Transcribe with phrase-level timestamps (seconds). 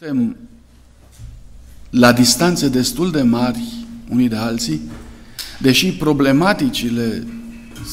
[0.00, 0.36] Suntem
[1.90, 3.60] la distanțe destul de mari
[4.08, 4.80] unii de alții,
[5.60, 7.26] deși problematicile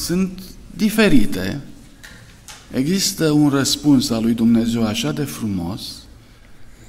[0.05, 0.39] sunt
[0.75, 1.61] diferite,
[2.73, 5.81] există un răspuns al lui Dumnezeu așa de frumos,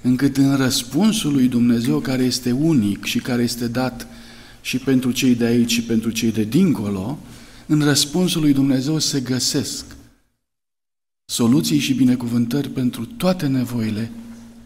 [0.02, 4.06] încât în răspunsul lui Dumnezeu, care este unic și care este dat
[4.60, 7.18] și pentru cei de aici și pentru cei de dincolo,
[7.66, 9.84] în răspunsul lui Dumnezeu se găsesc
[11.24, 14.10] soluții și binecuvântări pentru toate nevoile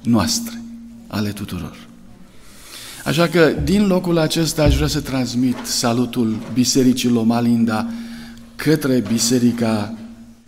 [0.02, 0.62] noastre,
[1.06, 1.76] ale tuturor.
[3.04, 7.86] Așa că, din locul acesta, aș vrea să transmit salutul Bisericii Lomalinda
[8.56, 9.94] către Biserica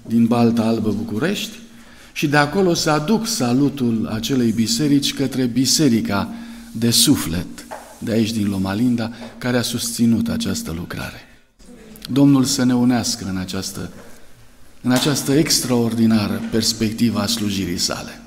[0.06, 1.58] din Balta Albă București
[2.12, 6.28] și de acolo să aduc salutul acelei biserici către Biserica
[6.72, 7.46] de Suflet
[8.02, 11.20] de aici din Lomalinda, care a susținut această lucrare.
[12.10, 13.90] Domnul să ne unească în această,
[14.80, 18.21] în această extraordinară perspectivă a slujirii sale.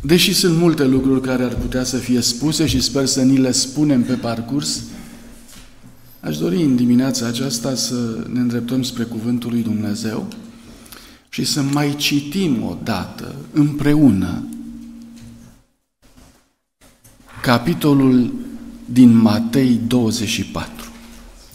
[0.00, 3.52] Deși sunt multe lucruri care ar putea să fie spuse și sper să ni le
[3.52, 4.82] spunem pe parcurs,
[6.20, 10.26] aș dori în dimineața aceasta să ne îndreptăm spre Cuvântul lui Dumnezeu
[11.28, 14.48] și să mai citim o dată, împreună,
[17.42, 18.32] capitolul
[18.84, 20.72] din Matei 24.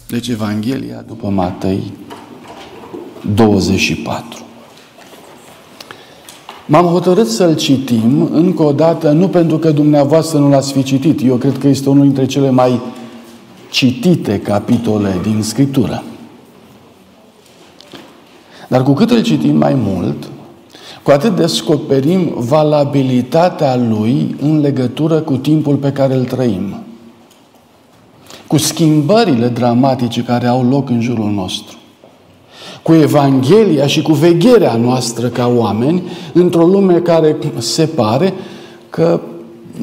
[0.06, 1.92] Deci Evanghelia după Matei
[3.34, 4.49] 24.
[6.70, 11.22] M-am hotărât să-l citim încă o dată, nu pentru că dumneavoastră nu l-ați fi citit.
[11.24, 12.80] Eu cred că este unul dintre cele mai
[13.70, 16.02] citite capitole din Scriptură.
[18.68, 20.30] Dar cu cât îl citim mai mult,
[21.02, 26.82] cu atât descoperim valabilitatea lui în legătură cu timpul pe care îl trăim.
[28.46, 31.79] Cu schimbările dramatice care au loc în jurul nostru
[32.82, 38.32] cu Evanghelia și cu vegherea noastră ca oameni într-o lume care se pare
[38.90, 39.20] că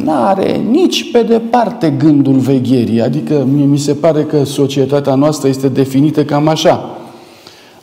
[0.04, 3.02] nu are nici pe departe gândul vegherii.
[3.02, 6.98] Adică mie mi se pare că societatea noastră este definită cam așa.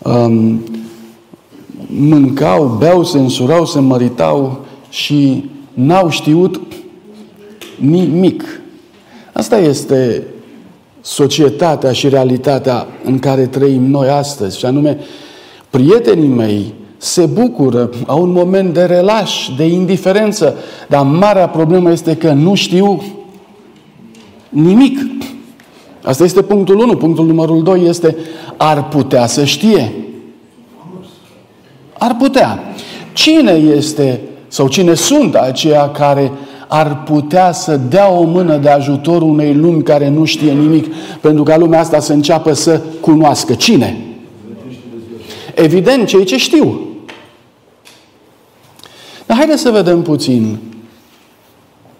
[0.02, 0.60] Um,
[1.86, 6.60] mâncau, beau, se însurau, se măritau și n-au știut
[7.78, 8.60] nimic.
[9.32, 10.22] Asta este
[11.04, 14.98] societatea și realitatea în care trăim noi astăzi, și anume,
[15.70, 20.56] prietenii mei se bucură, au un moment de relaș, de indiferență,
[20.88, 23.02] dar marea problemă este că nu știu
[24.48, 24.98] nimic.
[26.02, 26.96] Asta este punctul 1.
[26.96, 28.16] Punctul numărul 2 este
[28.56, 29.92] ar putea să știe.
[31.98, 32.62] Ar putea.
[33.12, 36.32] Cine este sau cine sunt aceia care
[36.74, 41.42] ar putea să dea o mână de ajutor unei lumi care nu știe nimic, pentru
[41.42, 43.54] ca lumea asta să înceapă să cunoască.
[43.54, 44.04] Cine?
[45.54, 46.80] Evident, cei ce știu.
[49.26, 50.58] Dar haideți să vedem puțin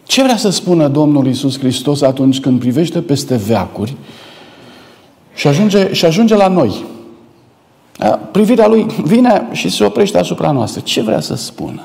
[0.05, 3.97] ce vrea să spună Domnul Isus Hristos atunci când privește peste veacuri
[5.35, 6.85] și ajunge, și ajunge la noi.
[8.31, 10.81] Privirea lui vine și se oprește asupra noastră.
[10.81, 11.83] Ce vrea să spună?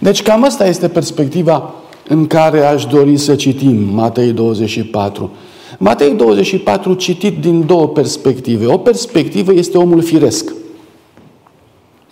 [0.00, 1.74] Deci cam asta este perspectiva
[2.08, 5.30] în care aș dori să citim Matei 24.
[5.78, 8.66] Matei 24 citit din două perspective.
[8.66, 10.52] O perspectivă este omul firesc,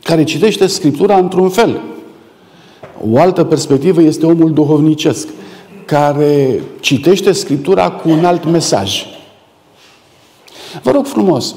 [0.02, 1.80] care citește Scriptura într-un fel.
[3.10, 5.28] O altă perspectivă este omul duhovnicesc,
[5.84, 9.04] care citește Scriptura cu un alt mesaj.
[10.82, 11.54] Vă rog frumos,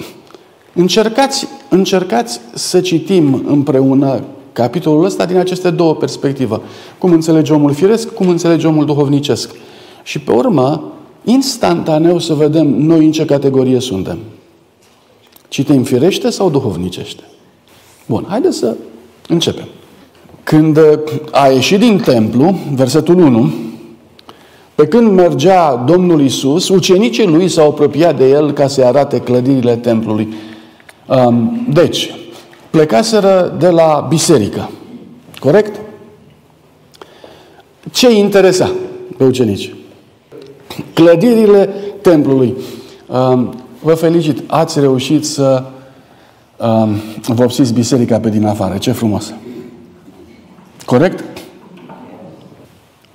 [0.73, 4.23] încercați, încercați să citim împreună
[4.57, 6.61] capitolul ăsta din aceste două perspective.
[6.97, 9.55] Cum înțelege omul firesc, cum înțelege omul duhovnicesc.
[10.03, 10.91] Și pe urmă,
[11.23, 14.17] instantaneu să vedem noi în ce categorie suntem.
[15.47, 17.23] Citim firește sau duhovnicește?
[18.05, 18.75] Bun, haideți să
[19.27, 19.67] începem.
[20.43, 20.79] Când
[21.31, 23.49] a ieșit din templu, versetul 1,
[24.75, 29.75] pe când mergea Domnul Isus, ucenicii lui s-au apropiat de el ca să-i arate clădirile
[29.75, 30.33] templului.
[31.69, 32.11] Deci,
[32.69, 34.69] plecaseră de la biserică.
[35.39, 35.79] Corect?
[37.91, 38.71] Ce interesa
[39.17, 39.75] pe ucenici?
[40.93, 41.69] Clădirile
[42.01, 42.55] templului.
[43.07, 45.63] Um, vă felicit, ați reușit să
[46.57, 48.77] um, vopsiți biserica pe din afară.
[48.77, 49.33] Ce frumos!
[50.85, 51.23] Corect?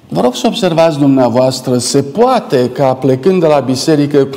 [0.08, 4.28] Vă rog să observați dumneavoastră, se poate ca plecând de la biserică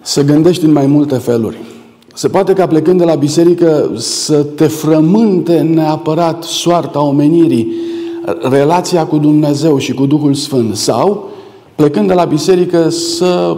[0.00, 1.58] să gândești în mai multe feluri.
[2.16, 7.72] Se poate ca plecând de la biserică să te frământe neapărat soarta omenirii,
[8.50, 10.76] relația cu Dumnezeu și cu Duhul Sfânt.
[10.76, 11.30] Sau,
[11.74, 13.56] plecând de la biserică, să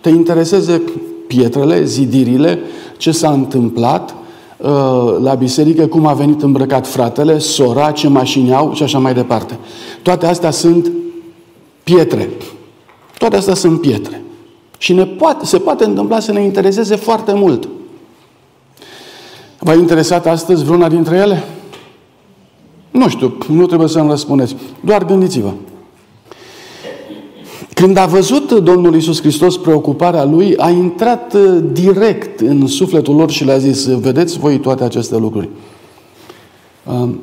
[0.00, 0.82] te intereseze
[1.26, 2.58] pietrele, zidirile,
[2.96, 4.14] ce s-a întâmplat,
[4.58, 9.14] uh, la biserică cum a venit îmbrăcat fratele, sora, ce mașini au și așa mai
[9.14, 9.58] departe.
[10.02, 10.90] Toate astea sunt
[11.84, 12.30] pietre.
[13.18, 14.22] Toate astea sunt pietre.
[14.78, 17.68] Și ne poate, se poate întâmpla să ne intereseze foarte mult.
[19.64, 21.44] V-a interesat astăzi vreuna dintre ele?
[22.90, 24.56] Nu știu, nu trebuie să-mi răspundeți.
[24.80, 25.52] Doar gândiți-vă.
[27.74, 33.30] Când a văzut Domnul Isus Hristos preocuparea lui, a intrat uh, direct în sufletul lor
[33.30, 35.48] și le-a zis, vedeți voi toate aceste lucruri.
[36.84, 37.20] Um,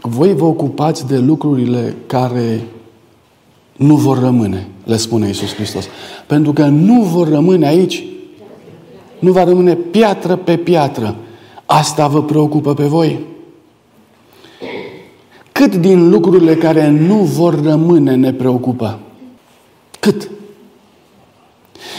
[0.00, 2.66] voi vă ocupați de lucrurile care
[3.76, 5.84] nu vor rămâne, le spune Isus Hristos.
[6.26, 8.04] Pentru că nu vor rămâne aici,
[9.26, 11.16] nu va rămâne piatră pe piatră.
[11.64, 13.18] Asta vă preocupă pe voi?
[15.52, 18.98] Cât din lucrurile care nu vor rămâne ne preocupă?
[20.00, 20.30] Cât?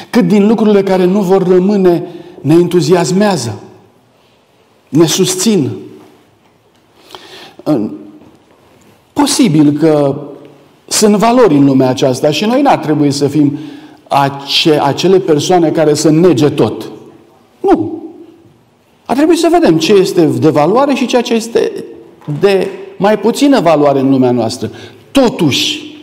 [0.09, 2.03] Cât din lucrurile care nu vor rămâne
[2.41, 3.59] ne entuziasmează,
[4.89, 5.69] ne susțin.
[9.13, 10.21] Posibil că
[10.87, 13.57] sunt valori în lumea aceasta și noi n-ar trebui să fim
[14.07, 16.91] ace, acele persoane care să nege tot.
[17.71, 18.03] Nu.
[19.05, 21.71] Ar trebui să vedem ce este de valoare și ceea ce este
[22.39, 22.67] de
[22.97, 24.71] mai puțină valoare în lumea noastră.
[25.11, 25.95] Totuși,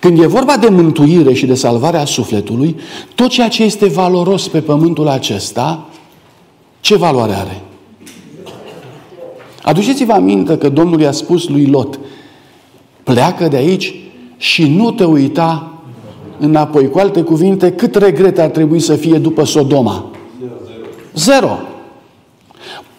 [0.00, 2.76] când e vorba de mântuire și de salvarea sufletului,
[3.14, 5.86] tot ceea ce este valoros pe pământul acesta,
[6.80, 7.60] ce valoare are?
[9.62, 11.98] Aduceți-vă aminte că Domnul i-a spus lui Lot,
[13.02, 13.94] pleacă de aici
[14.36, 15.72] și nu te uita
[16.38, 16.88] înapoi.
[16.88, 20.11] Cu alte cuvinte, cât regret ar trebui să fie după Sodoma?
[21.14, 21.58] Zero.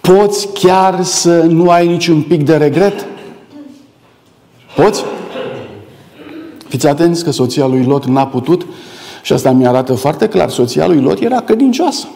[0.02, 3.06] Poți chiar să nu ai niciun pic de regret?
[4.76, 5.04] Poți?
[6.68, 8.66] Fiți atenți că soția lui Lot n-a putut
[9.22, 10.50] și asta mi arată foarte clar.
[10.50, 12.08] Soția lui Lot era credincioasă.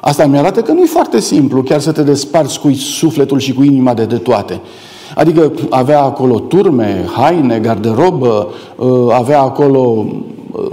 [0.00, 3.52] Asta mi arată că nu e foarte simplu chiar să te desparți cu sufletul și
[3.52, 4.60] cu inima de, de toate.
[5.14, 10.06] Adică avea acolo turme, haine, garderobă, uh, avea acolo,
[10.52, 10.70] uh,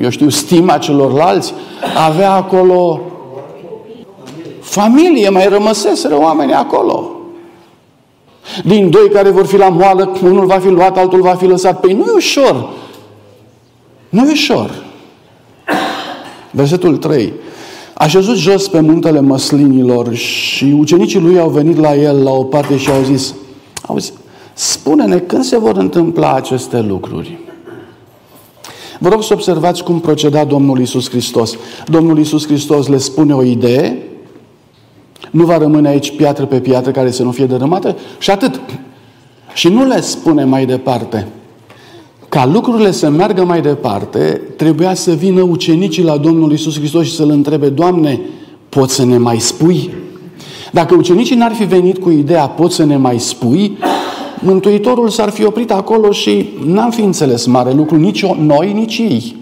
[0.00, 1.54] eu știu, stima celorlalți,
[2.06, 3.00] avea acolo
[4.72, 7.10] familie, mai rămăseseră oameni acolo.
[8.64, 11.80] Din doi care vor fi la moală, unul va fi luat, altul va fi lăsat.
[11.80, 12.68] Păi nu e ușor.
[14.08, 14.84] Nu e ușor.
[16.50, 17.32] Versetul 3.
[17.94, 22.44] A șezut jos pe muntele măslinilor și ucenicii lui au venit la el la o
[22.44, 23.34] parte și au zis,
[23.86, 24.12] auzi,
[24.54, 27.38] spune-ne când se vor întâmpla aceste lucruri.
[28.98, 31.56] Vă rog să observați cum proceda Domnul Isus Hristos.
[31.86, 34.11] Domnul Isus Hristos le spune o idee,
[35.32, 38.60] nu va rămâne aici piatră pe piatră care să nu fie dărâmată și atât.
[39.54, 41.28] Și nu le spune mai departe.
[42.28, 47.14] Ca lucrurile să meargă mai departe, trebuia să vină ucenicii la Domnul Isus Hristos și
[47.14, 48.20] să-L întrebe, Doamne,
[48.68, 49.90] poți să ne mai spui?
[50.72, 53.78] Dacă ucenicii n-ar fi venit cu ideea, poți să ne mai spui,
[54.44, 59.36] Mântuitorul s-ar fi oprit acolo și n-am fi înțeles mare lucru, nici noi, nici ei.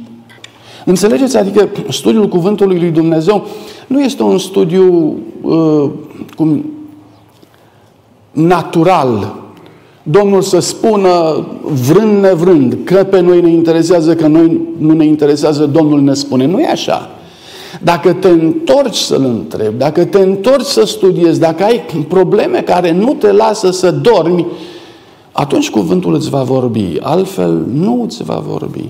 [0.91, 1.37] Înțelegeți?
[1.37, 3.47] Adică studiul Cuvântului lui Dumnezeu
[3.87, 5.91] nu este un studiu uh,
[6.37, 6.65] cum,
[8.33, 9.35] natural.
[10.03, 15.67] Domnul să spună vrând nevrând că pe noi ne interesează, că noi nu ne interesează,
[15.67, 16.47] Domnul ne spune.
[16.47, 17.11] Nu e așa.
[17.83, 23.15] Dacă te întorci să-L întrebi, dacă te întorci să studiezi, dacă ai probleme care nu
[23.15, 24.47] te lasă să dormi,
[25.33, 26.97] atunci cuvântul îți va vorbi.
[27.01, 28.85] Altfel nu îți va vorbi.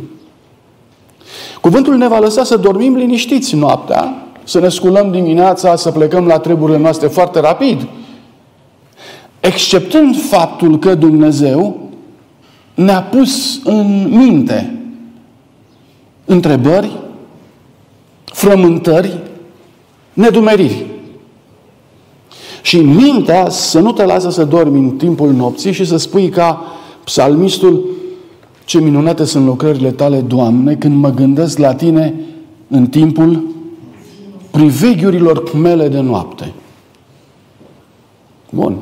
[1.60, 6.38] Cuvântul ne va lăsa să dormim liniștiți noaptea, să ne sculăm dimineața, să plecăm la
[6.38, 7.86] treburile noastre foarte rapid.
[9.40, 11.80] Exceptând faptul că Dumnezeu
[12.74, 14.74] ne-a pus în minte
[16.24, 16.90] întrebări,
[18.24, 19.18] frământări,
[20.12, 20.86] nedumeriri.
[22.62, 26.64] Și mintea să nu te lasă să dormi în timpul nopții și să spui ca
[27.04, 27.84] psalmistul
[28.70, 32.14] ce minunate sunt lucrările tale, Doamne, când mă gândesc la tine
[32.68, 33.42] în timpul
[34.50, 36.52] priveghiurilor mele de noapte.
[38.50, 38.76] Bun.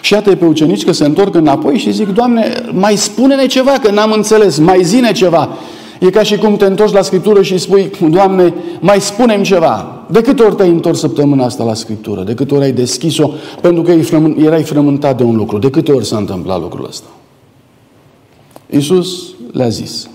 [0.00, 3.90] Și iată pe ucenici că se întorc înapoi și zic, Doamne, mai spune-ne ceva, că
[3.90, 5.48] n-am înțeles, mai zine ceva.
[6.00, 10.04] E ca și cum te întorci la Scriptură și spui, Doamne, mai spunem ceva.
[10.10, 12.22] De câte ori te-ai întors săptămâna asta la Scriptură?
[12.22, 13.30] De câte ori ai deschis-o
[13.60, 13.94] pentru că
[14.44, 15.58] erai frământat de un lucru?
[15.58, 17.06] De câte ori s-a întâmplat lucrul ăsta?
[18.70, 20.08] Iisus le-a zis,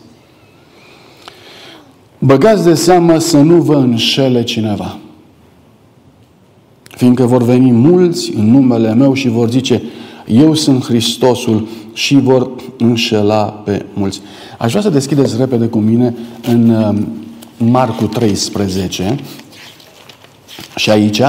[2.19, 4.97] băgați de seamă să nu vă înșele cineva.
[6.83, 9.81] Fiindcă vor veni mulți în numele meu și vor zice,
[10.27, 14.21] eu sunt Hristosul și vor înșela pe mulți.
[14.57, 16.15] Aș vrea să deschideți repede cu mine
[16.47, 17.07] în um,
[17.57, 19.15] Marcu 13
[20.75, 21.21] Și aici,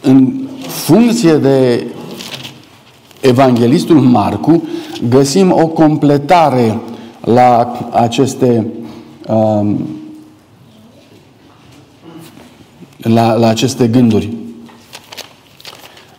[0.00, 0.32] în
[0.66, 1.86] funcție de
[3.20, 4.62] evanghelistul Marcu,
[5.08, 6.80] găsim o completare
[7.20, 8.66] la aceste
[9.28, 9.88] um,
[12.96, 14.32] la, la aceste gânduri.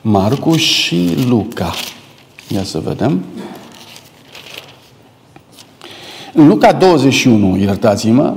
[0.01, 1.73] Marcu și Luca.
[2.47, 3.23] Ia să vedem.
[6.33, 8.33] În Luca 21, iertați-mă,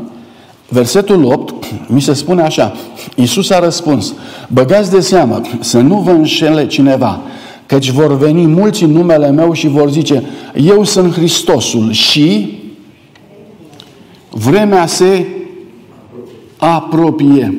[0.69, 2.77] versetul 8, mi se spune așa,
[3.17, 4.15] Iisus a răspuns,
[4.49, 7.21] băgați de seamă să nu vă înșele cineva,
[7.75, 10.23] căci vor veni mulți în numele meu și vor zice,
[10.55, 12.59] eu sunt Hristosul și
[14.31, 15.27] vremea se
[16.57, 17.59] apropie.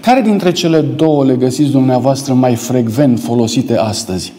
[0.00, 4.32] Care dintre cele două le găsiți dumneavoastră mai frecvent folosite astăzi?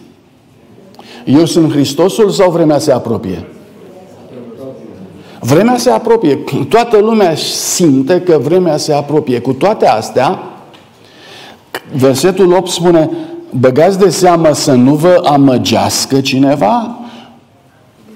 [1.25, 3.45] Eu sunt Hristosul sau vremea se apropie?
[5.39, 6.39] Vremea se apropie.
[6.69, 9.39] Toată lumea simte că vremea se apropie.
[9.39, 10.39] Cu toate astea,
[11.93, 13.09] versetul 8 spune,
[13.59, 16.99] băgați de seamă să nu vă amăgească cineva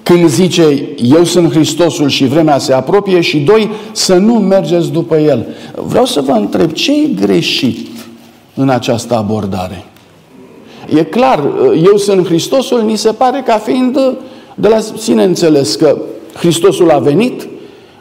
[0.04, 5.18] când zice eu sunt Hristosul și vremea se apropie și doi, să nu mergeți după
[5.18, 5.46] El.
[5.88, 7.88] Vreau să vă întreb, ce e greșit
[8.56, 9.86] în această abordare?
[10.96, 11.52] E clar,
[11.92, 13.98] eu sunt Hristosul, ni se pare ca fiind
[14.56, 15.98] de la sine înțeles că
[16.34, 17.48] Hristosul a venit,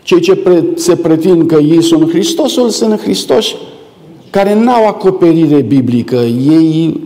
[0.02, 3.56] cei ce pre- se pretind că ei sunt Hristosul sunt Hristoși
[4.30, 6.16] care n-au acoperire biblică.
[6.50, 7.00] Ei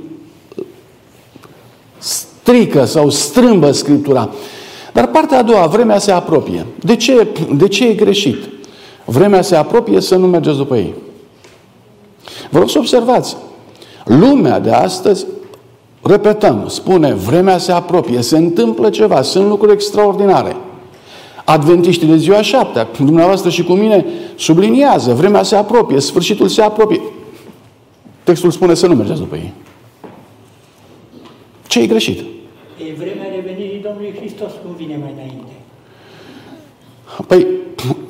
[2.46, 4.30] strică sau strâmbă Scriptura.
[4.92, 6.66] Dar partea a doua, vremea se apropie.
[6.80, 8.36] De ce, de ce e greșit?
[9.04, 10.94] Vremea se apropie să nu mergeți după ei.
[12.50, 13.36] Vă rog să observați.
[14.04, 15.26] Lumea de astăzi,
[16.02, 20.56] repetăm, spune, vremea se apropie, se întâmplă ceva, sunt lucruri extraordinare.
[21.44, 27.00] Adventiștii de ziua șaptea, dumneavoastră și cu mine, subliniază, vremea se apropie, sfârșitul se apropie.
[28.24, 29.52] Textul spune să nu mergeți după ei.
[31.76, 32.18] Ce e greșit?
[32.18, 35.52] E vremea revenirii Domnului Hristos, cum vine mai înainte.
[37.26, 37.46] Păi,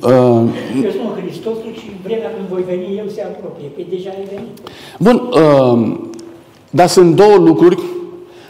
[0.03, 4.25] uh, Eu sunt Hristosul și vremea când voi veni eu se apropie, că deja ai
[4.35, 4.59] venit.
[4.99, 5.99] bun, uh,
[6.71, 7.79] dar sunt două lucruri.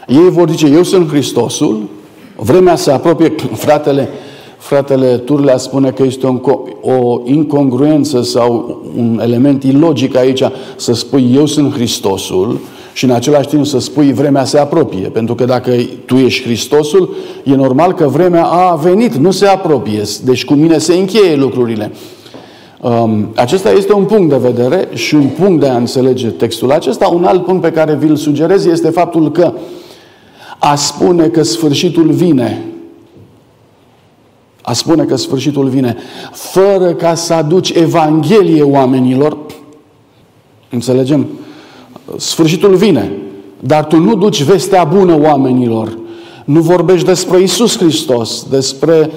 [0.07, 1.87] Ei vor zice, eu sunt Hristosul,
[2.35, 4.09] vremea se apropie, fratele,
[4.57, 10.43] fratele Turlea spune că este o, o incongruență sau un element ilogic aici
[10.75, 12.59] să spui eu sunt Hristosul
[12.97, 15.07] și în același timp să spui vremea se apropie.
[15.07, 15.71] Pentru că dacă
[16.05, 20.01] tu ești Hristosul, e normal că vremea a venit, nu se apropie.
[20.23, 21.91] Deci cu mine se încheie lucrurile.
[22.81, 27.07] Um, acesta este un punct de vedere și un punct de a înțelege textul acesta.
[27.07, 29.53] Un alt punct pe care vi-l sugerez este faptul că
[30.57, 32.61] a spune că sfârșitul vine
[34.61, 35.97] a spune că sfârșitul vine
[36.31, 39.37] fără ca să aduci Evanghelie oamenilor,
[40.69, 41.27] înțelegem?
[42.17, 43.11] Sfârșitul vine,
[43.59, 45.97] dar tu nu duci vestea bună oamenilor.
[46.45, 49.11] Nu vorbești despre Isus Hristos, despre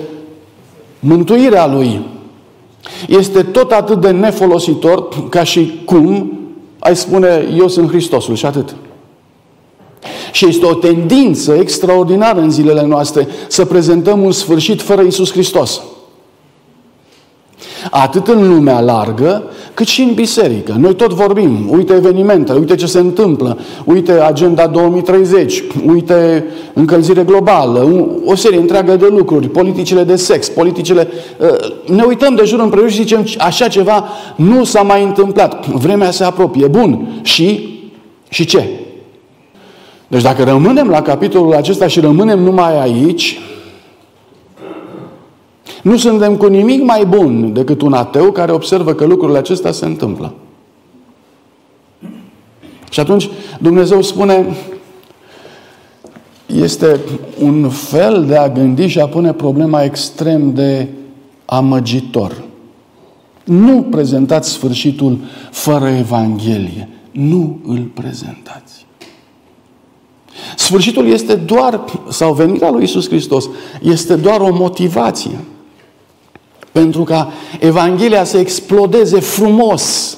[1.00, 2.00] mântuirea Lui.
[3.08, 6.32] Este tot atât de nefolositor ca și cum
[6.78, 8.74] ai spune eu sunt Hristosul și atât.
[10.32, 15.80] Și este o tendință extraordinară în zilele noastre să prezentăm un sfârșit fără Isus Hristos.
[17.90, 19.42] Atât în lumea largă,
[19.80, 20.76] cât și în biserică.
[20.78, 28.08] Noi tot vorbim, uite evenimentele, uite ce se întâmplă, uite agenda 2030, uite încălzire globală,
[28.24, 31.08] o serie întreagă de lucruri, politicile de sex, politicile...
[31.38, 35.66] Uh, ne uităm de jur împrejur și zicem, așa ceva nu s-a mai întâmplat.
[35.66, 36.66] Vremea se apropie.
[36.66, 37.20] Bun.
[37.22, 37.68] Și?
[38.28, 38.68] Și ce?
[40.08, 43.38] Deci dacă rămânem la capitolul acesta și rămânem numai aici,
[45.82, 49.84] nu suntem cu nimic mai bun decât un ateu care observă că lucrurile acestea se
[49.84, 50.34] întâmplă.
[52.90, 54.56] Și atunci Dumnezeu spune,
[56.46, 57.00] este
[57.42, 60.88] un fel de a gândi și a pune problema extrem de
[61.44, 62.42] amăgitor.
[63.44, 65.18] Nu prezentați sfârșitul
[65.50, 66.88] fără Evanghelie.
[67.10, 68.86] Nu îl prezentați.
[70.56, 73.48] Sfârșitul este doar, sau venirea lui Isus Hristos,
[73.82, 75.40] este doar o motivație.
[76.72, 80.16] Pentru ca Evanghelia să explodeze frumos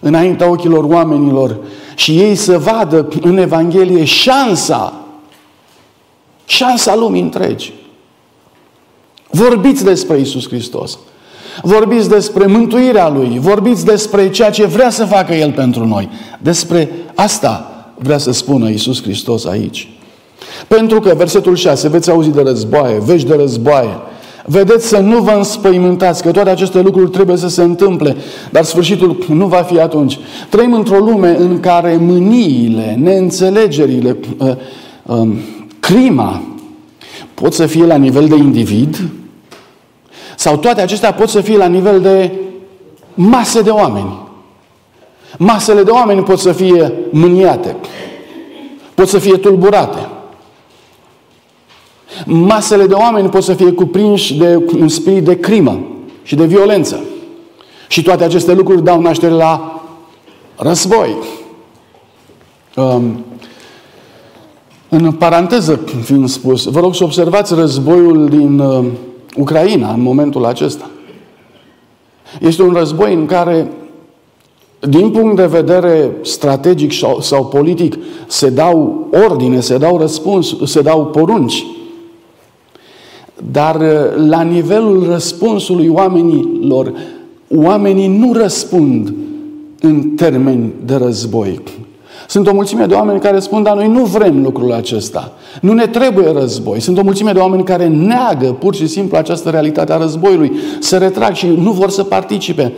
[0.00, 1.56] înaintea ochilor oamenilor
[1.94, 4.92] și ei să vadă în Evanghelie șansa,
[6.44, 7.72] șansa lumii întregi.
[9.30, 10.98] Vorbiți despre Isus Hristos.
[11.62, 13.38] Vorbiți despre mântuirea Lui.
[13.38, 16.08] Vorbiți despre ceea ce vrea să facă El pentru noi.
[16.38, 19.88] Despre asta vrea să spună Isus Hristos aici.
[20.68, 23.96] Pentru că, versetul 6, veți auzi de războaie, vești de războaie,
[24.50, 28.16] Vedeți să nu vă înspăimântați, că toate aceste lucruri trebuie să se întâmple,
[28.50, 30.18] dar sfârșitul nu va fi atunci.
[30.48, 34.52] Trăim într-o lume în care mâniile, neînțelegerile, uh,
[35.02, 35.34] um,
[35.80, 36.42] crima
[37.34, 38.96] pot să fie la nivel de individ
[40.36, 42.32] sau toate acestea pot să fie la nivel de
[43.14, 44.18] mase de oameni.
[45.38, 47.76] Masele de oameni pot să fie mâniate,
[48.94, 50.08] pot să fie tulburate.
[52.26, 55.80] Masele de oameni pot să fie cuprinși de un spirit de crimă
[56.22, 57.00] și de violență.
[57.88, 59.82] Și toate aceste lucruri dau naștere la
[60.56, 61.16] război.
[62.76, 63.24] Um,
[64.88, 68.84] în paranteză fiind spus, vă rog să observați războiul din uh,
[69.36, 70.90] Ucraina în momentul acesta.
[72.40, 73.70] Este un război în care,
[74.80, 80.80] din punct de vedere strategic sau, sau politic, se dau ordine, se dau răspuns, se
[80.80, 81.64] dau porunci.
[83.52, 86.92] Dar uh, la nivelul răspunsului oamenilor,
[87.54, 89.14] oamenii nu răspund
[89.80, 91.60] în termeni de război.
[92.28, 95.32] Sunt o mulțime de oameni care spun, dar noi nu vrem lucrul acesta.
[95.60, 96.80] Nu ne trebuie război.
[96.80, 100.96] Sunt o mulțime de oameni care neagă pur și simplu această realitate a războiului, se
[100.96, 102.72] retrag și nu vor să participe.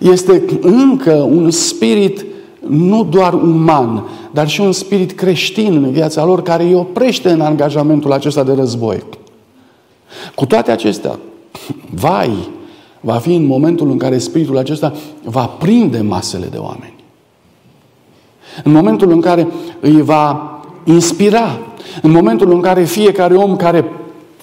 [0.00, 2.24] Este încă un spirit
[2.68, 7.40] nu doar uman, dar și un spirit creștin în viața lor care îi oprește în
[7.40, 9.02] angajamentul acesta de război.
[10.34, 11.18] Cu toate acestea,
[11.90, 12.50] vai,
[13.00, 14.92] va fi în momentul în care spiritul acesta
[15.24, 16.94] va prinde masele de oameni.
[18.64, 19.48] În momentul în care
[19.80, 21.58] îi va inspira,
[22.02, 23.84] în momentul în care fiecare om care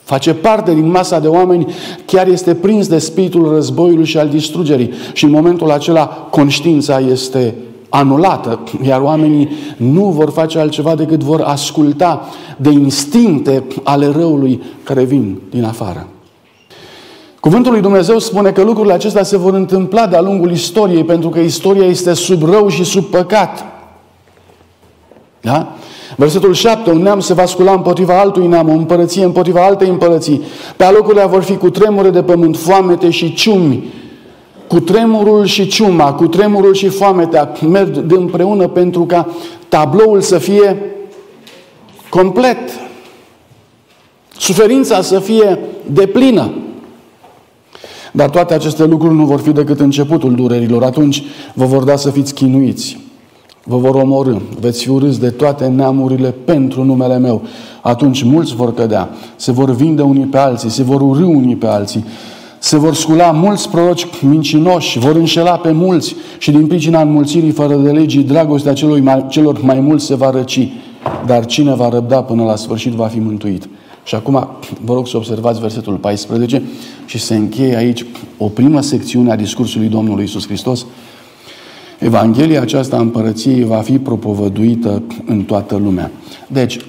[0.04, 1.74] face parte din masa de oameni,
[2.06, 4.94] chiar este prins de spiritul războiului și al distrugerii.
[5.14, 7.56] Și în momentul acela conștiința este
[7.90, 15.04] anulată, iar oamenii nu vor face altceva decât vor asculta de instincte ale răului care
[15.04, 16.08] vin din afară.
[17.40, 21.40] Cuvântul lui Dumnezeu spune că lucrurile acestea se vor întâmpla de-a lungul istoriei, pentru că
[21.40, 23.66] istoria este sub rău și sub păcat.
[25.42, 25.74] Da?
[26.16, 30.42] Versetul 7, un neam se va scula împotriva altui neam, o împărăție împotriva altei împărății.
[30.78, 33.84] Pe alocurile vor fi cu tremure de pământ, foamete și ciumi.
[34.70, 39.28] Cu tremurul și ciuma, cu tremurul și foametea merg de împreună pentru ca
[39.70, 40.82] tabloul să fie
[42.10, 42.58] complet.
[44.38, 46.52] Suferința să fie deplină.
[48.12, 50.84] Dar toate aceste lucruri nu vor fi decât începutul durerilor.
[50.84, 52.98] Atunci vă vor da să fiți chinuiți
[53.70, 57.42] vă vor omorâ, veți fi urâți de toate neamurile pentru numele meu.
[57.82, 61.68] Atunci mulți vor cădea, se vor vinde unii pe alții, se vor urâ unii pe
[61.68, 62.06] alții,
[62.60, 67.76] se vor scula mulți proroci mincinoși, vor înșela pe mulți și din pricina înmulțirii fără
[67.76, 70.72] de legii, dragostea celor mai, celor mai mulți se va răci,
[71.26, 73.70] dar cine va răbda până la sfârșit va fi mântuit.
[74.04, 74.48] Și acum
[74.84, 76.64] vă rog să observați versetul 14
[77.06, 78.06] și se încheie aici
[78.38, 80.86] o primă secțiune a discursului Domnului Isus Hristos,
[82.00, 86.12] Evanghelia aceasta a împărăției va fi propovăduită în toată lumea.
[86.48, 86.80] Deci,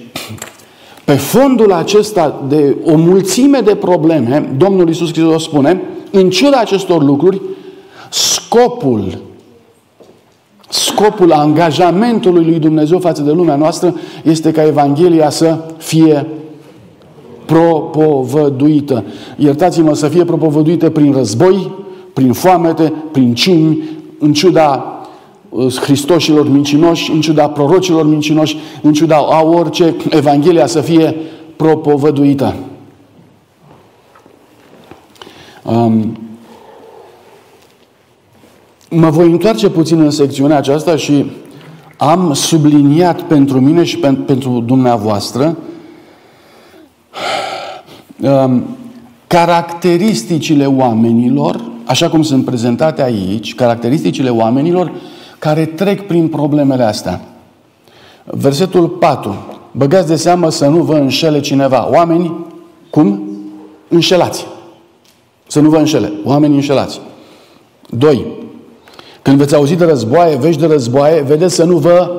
[1.11, 7.03] pe fondul acesta de o mulțime de probleme, Domnul Iisus Hristos spune, în ciuda acestor
[7.03, 7.41] lucruri,
[8.09, 9.17] scopul
[10.69, 16.27] scopul angajamentului lui Dumnezeu față de lumea noastră este ca Evanghelia să fie
[17.45, 19.03] propovăduită.
[19.37, 21.71] Iertați-mă, să fie propovăduită prin război,
[22.13, 23.83] prin foamete, prin ciumi,
[24.19, 25.00] în ciuda
[25.81, 31.15] Hristoșilor mincinoși, în ciuda prorocilor mincinoși, în ciuda a orice Evanghelia să fie
[31.55, 32.55] propovăduită.
[35.63, 36.17] Um,
[38.89, 41.31] mă voi întoarce puțin în secțiunea aceasta și
[41.97, 45.57] am subliniat pentru mine și pentru dumneavoastră
[48.21, 48.63] um,
[49.27, 54.91] caracteristicile oamenilor, așa cum sunt prezentate aici, caracteristicile oamenilor
[55.41, 57.21] care trec prin problemele astea.
[58.23, 59.35] Versetul 4.
[59.71, 61.89] Băgați de seamă să nu vă înșele cineva.
[61.91, 62.45] Oameni,
[62.89, 63.29] cum?
[63.87, 64.45] Înșelați.
[65.47, 66.11] Să nu vă înșele.
[66.23, 67.01] Oameni înșelați.
[67.89, 68.25] 2.
[69.21, 72.11] Când veți auzi de războaie, vești de războaie, vedeți să nu vă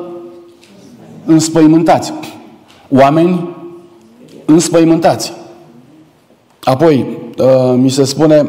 [1.24, 2.12] înspăimântați.
[2.88, 3.48] Oameni
[4.44, 5.32] înspăimântați.
[6.62, 8.48] Apoi, uh, mi se spune,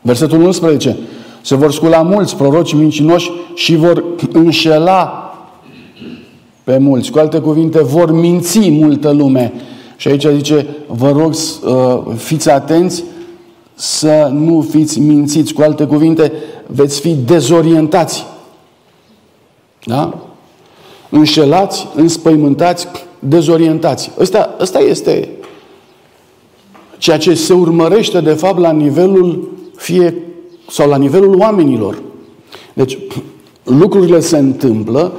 [0.00, 0.96] versetul 11,
[1.40, 5.22] se vor scula mulți proroci mincinoși și vor înșela
[6.64, 7.10] pe mulți.
[7.10, 9.52] Cu alte cuvinte, vor minți multă lume.
[9.96, 13.04] Și aici zice, vă rog, uh, fiți atenți
[13.74, 15.52] să nu fiți mințiți.
[15.52, 16.32] Cu alte cuvinte,
[16.66, 18.26] veți fi dezorientați.
[19.84, 20.14] Da?
[21.10, 22.86] Înșelați, înspăimântați,
[23.18, 24.10] dezorientați.
[24.18, 25.28] Ăsta, ăsta este
[26.98, 30.14] ceea ce se urmărește de fapt la nivelul fie
[30.70, 32.02] sau la nivelul oamenilor.
[32.72, 32.98] Deci
[33.64, 35.12] lucrurile se întâmplă,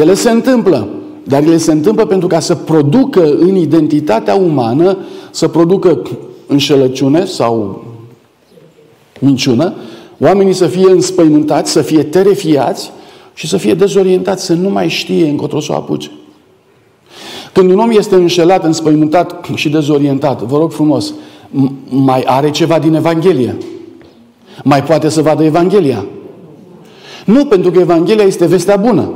[0.00, 0.88] ele se întâmplă,
[1.24, 4.96] dar ele se întâmplă pentru ca să producă în identitatea umană,
[5.30, 6.02] să producă
[6.46, 7.84] înșelăciune sau
[9.18, 9.74] minciună,
[10.20, 12.90] oamenii să fie înspăimântați, să fie terefiați
[13.34, 16.10] și să fie dezorientați, să nu mai știe încotro să o apuce.
[17.52, 21.14] Când un om este înșelat, înspăimântat și dezorientat, vă rog frumos,
[21.88, 23.56] mai are ceva din Evanghelie?
[24.62, 26.04] Mai poate să vadă Evanghelia?
[27.24, 29.10] Nu, pentru că Evanghelia este vestea bună.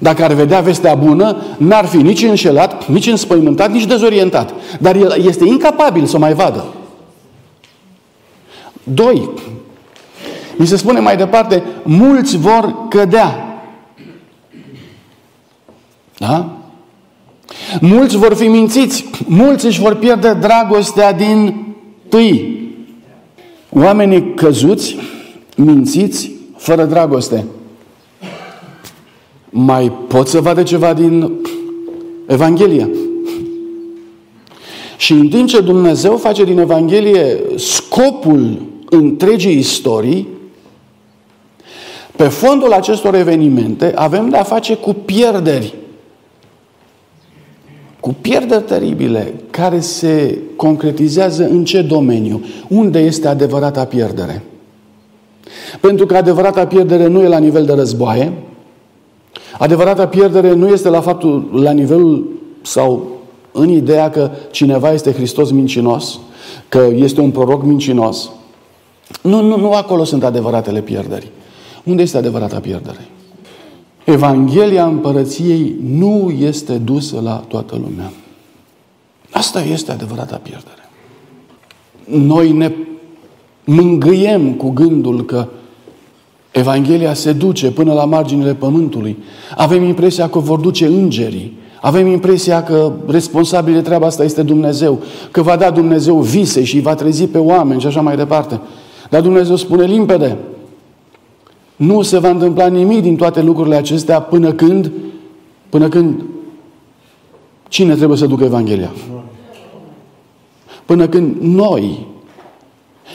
[0.00, 4.52] Dacă ar vedea vestea bună, n-ar fi nici înșelat, nici înspăimântat, nici dezorientat.
[4.78, 6.64] Dar el este incapabil să o mai vadă.
[8.82, 9.30] Doi,
[10.56, 13.44] mi se spune mai departe, mulți vor cădea.
[16.18, 16.48] Da?
[17.80, 21.64] Mulți vor fi mințiți, mulți își vor pierde dragostea din
[22.08, 22.59] tâi.
[23.72, 24.96] Oamenii căzuți,
[25.56, 27.44] mințiți, fără dragoste.
[29.50, 31.32] Mai pot să vadă ceva din
[32.26, 32.88] Evanghelia.
[34.96, 40.28] Și în timp ce Dumnezeu face din Evanghelie scopul întregii istorii,
[42.16, 45.74] pe fondul acestor evenimente avem de-a face cu pierderi.
[48.00, 52.44] Cu pierderi teribile care se concretizează în ce domeniu?
[52.68, 54.42] Unde este adevărata pierdere?
[55.80, 58.32] Pentru că adevărata pierdere nu e la nivel de războaie,
[59.58, 63.08] adevărata pierdere nu este la faptul, la nivelul sau
[63.52, 66.18] în ideea că cineva este Hristos mincinos,
[66.68, 68.30] că este un proroc mincinos.
[69.22, 71.30] Nu, nu, nu acolo sunt adevăratele pierderi.
[71.84, 73.08] Unde este adevărata pierdere?
[74.04, 78.12] Evanghelia împărăției nu este dusă la toată lumea.
[79.30, 80.88] Asta este adevărata pierdere.
[82.04, 82.72] Noi ne
[83.64, 85.46] mângâiem cu gândul că
[86.50, 89.16] Evanghelia se duce până la marginile pământului.
[89.56, 91.58] Avem impresia că vor duce îngerii.
[91.80, 96.80] Avem impresia că responsabil de treaba asta este Dumnezeu, că va da Dumnezeu vise și
[96.80, 98.60] va trezi pe oameni și așa mai departe.
[99.10, 100.36] Dar Dumnezeu spune limpede,
[101.80, 104.90] nu se va întâmpla nimic din toate lucrurile acestea până când,
[105.68, 106.22] până când
[107.68, 108.90] cine trebuie să ducă Evanghelia?
[110.84, 112.06] Până când noi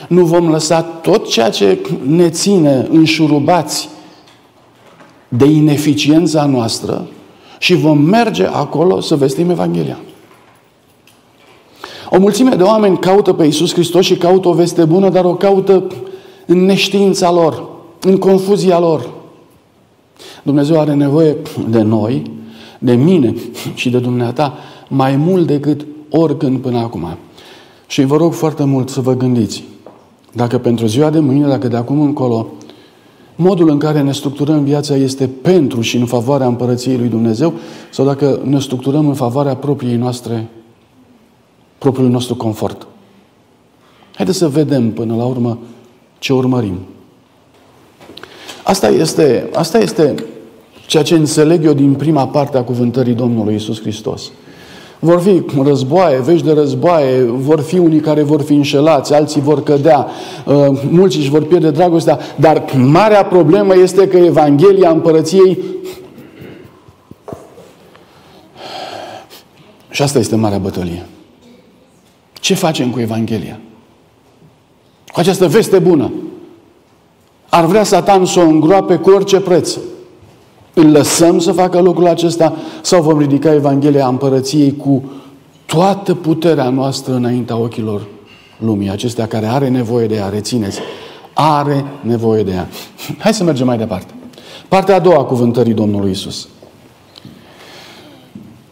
[0.08, 3.88] nu vom lăsa tot ceea ce ne ține înșurubați
[5.28, 7.06] de ineficiența noastră
[7.58, 9.98] și vom merge acolo să vestim Evanghelia.
[12.10, 15.34] O mulțime de oameni caută pe Iisus Hristos și caută o veste bună, dar o
[15.34, 15.86] caută
[16.46, 17.65] în neștiința lor,
[18.06, 19.10] în confuzia lor.
[20.42, 21.36] Dumnezeu are nevoie
[21.68, 22.30] de noi,
[22.78, 23.34] de mine
[23.74, 24.54] și de dumneata
[24.88, 27.16] mai mult decât oricând până acum.
[27.86, 29.64] Și vă rog foarte mult să vă gândiți
[30.32, 32.46] dacă pentru ziua de mâine, dacă de acum încolo,
[33.36, 37.52] modul în care ne structurăm viața este pentru și în favoarea împărăției lui Dumnezeu
[37.90, 40.48] sau dacă ne structurăm în favoarea propriei noastre,
[41.78, 42.86] propriului nostru confort.
[44.14, 45.58] Haideți să vedem până la urmă
[46.18, 46.78] ce urmărim.
[48.66, 50.14] Asta este, asta este
[50.86, 54.30] ceea ce înțeleg eu din prima parte a cuvântării Domnului Isus Hristos.
[54.98, 59.62] Vor fi războaie, vești de războaie, vor fi unii care vor fi înșelați, alții vor
[59.62, 60.06] cădea,
[60.46, 65.58] uh, mulți își vor pierde dragostea, dar marea problemă este că Evanghelia Împărăției
[69.90, 71.06] și asta este marea bătălie.
[72.32, 73.60] Ce facem cu Evanghelia?
[75.12, 76.10] Cu această veste bună.
[77.56, 79.76] Ar vrea Satan să o îngroape cu orice preț.
[80.74, 85.10] Îl lăsăm să facă lucrul acesta sau vom ridica Evanghelia Împărăției cu
[85.66, 88.06] toată puterea noastră înaintea ochilor
[88.58, 90.78] lumii, acestea care are nevoie de ea, rețineți,
[91.32, 92.68] are nevoie de ea.
[93.18, 94.14] Hai să mergem mai departe.
[94.68, 96.48] Partea a doua a cuvântării Domnului Isus.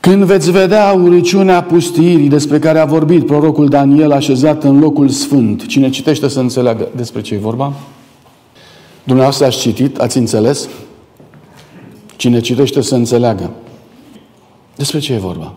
[0.00, 5.66] Când veți vedea uriciunea pustirii despre care a vorbit prorocul Daniel așezat în locul sfânt,
[5.66, 7.72] cine citește să înțeleagă despre ce e vorba?
[9.04, 10.68] Dumneavoastră ați citit, ați înțeles?
[12.16, 13.50] Cine citește să înțeleagă.
[14.76, 15.54] Despre ce e vorba?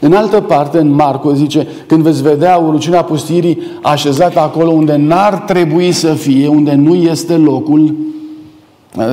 [0.00, 5.34] În altă parte, în Marco, zice, când veți vedea urăciunea pustirii așezată acolo unde n-ar
[5.34, 7.96] trebui să fie, unde nu este locul,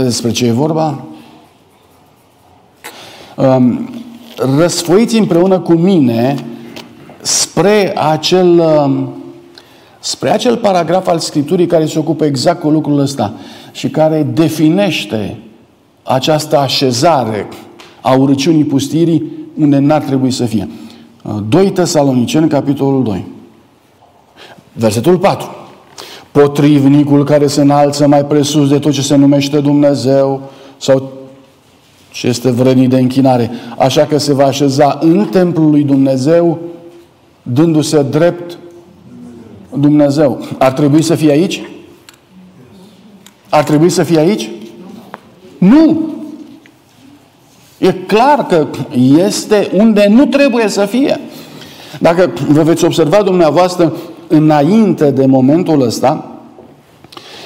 [0.01, 1.03] despre ce e vorba?
[3.35, 3.89] Um,
[4.57, 6.45] răsfoiți împreună cu mine
[7.21, 9.13] spre acel, um,
[10.03, 13.33] spre acel paragraf al Scripturii care se ocupă exact cu lucrul ăsta
[13.71, 15.37] și care definește
[16.03, 17.47] această așezare
[18.01, 20.69] a urăciunii pustirii unde n-ar trebui să fie.
[21.49, 23.25] 2 Tesaloniceni, capitolul 2.
[24.73, 25.49] Versetul 4.
[26.31, 30.41] Potrivnicul care se înalță mai presus de tot ce se numește Dumnezeu
[30.77, 31.11] sau
[32.11, 33.51] ce este vrednic de închinare.
[33.77, 36.59] Așa că se va așeza în templul lui Dumnezeu,
[37.43, 38.57] dându-se drept
[39.77, 40.45] Dumnezeu.
[40.57, 41.61] Ar trebui să fie aici?
[43.49, 44.49] Ar trebui să fie aici?
[45.57, 46.11] Nu!
[47.77, 48.67] E clar că
[49.17, 51.19] este unde nu trebuie să fie.
[51.99, 53.93] Dacă vă veți observa dumneavoastră
[54.27, 56.31] înainte de momentul ăsta,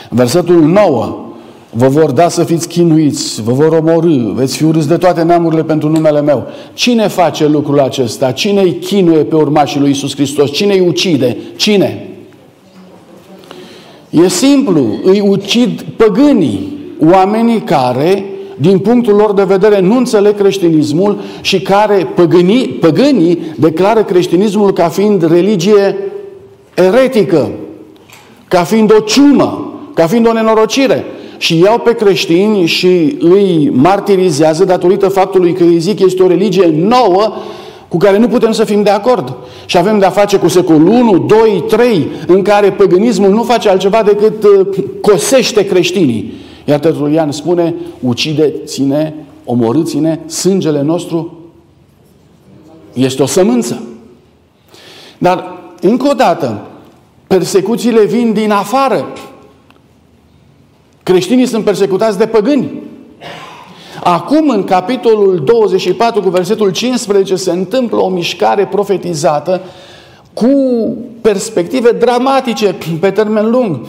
[0.10, 1.26] versetul 9,
[1.70, 5.63] vă vor da să fiți chinuiți, vă vor omorâ, veți fi urâți de toate neamurile
[5.63, 6.48] pentru numele meu.
[6.74, 8.32] Cine face lucrul acesta?
[8.32, 10.52] Cine îi chinuie pe urmașii lui Isus Hristos?
[10.52, 11.38] Cine îi ucide?
[11.56, 12.07] Cine?
[14.23, 18.25] E simplu, îi ucid păgânii, oamenii care,
[18.56, 24.88] din punctul lor de vedere, nu înțeleg creștinismul și care, păgânii, păgânii, declară creștinismul ca
[24.88, 25.97] fiind religie
[26.73, 27.49] eretică,
[28.47, 31.06] ca fiind o ciumă, ca fiind o nenorocire.
[31.38, 36.73] Și iau pe creștini și îi martirizează datorită faptului că îi zic este o religie
[36.75, 37.34] nouă
[37.88, 39.36] cu care nu putem să fim de acord.
[39.65, 44.04] Și avem de-a face cu secolul 1, 2, 3, în care păgânismul nu face altceva
[44.04, 46.34] decât uh, cosește creștinii.
[46.65, 49.13] Iar Tertulian spune, ucide-ține,
[49.45, 51.38] omorâți-ne, sângele nostru
[52.93, 53.84] este o sămânță.
[55.17, 56.67] Dar, încă o dată,
[57.28, 59.08] persecuțiile vin din afară.
[61.04, 62.71] Creștinii sunt persecutați de păgâni.
[64.03, 69.62] Acum, în capitolul 24, cu versetul 15, se întâmplă o mișcare profetizată
[70.33, 70.47] cu
[71.21, 73.79] perspective dramatice pe termen lung.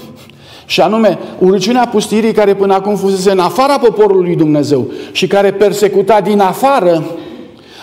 [0.66, 5.52] Și anume, urăciunea pustirii care până acum fusese în afara poporului lui Dumnezeu și care
[5.52, 7.04] persecuta din afară,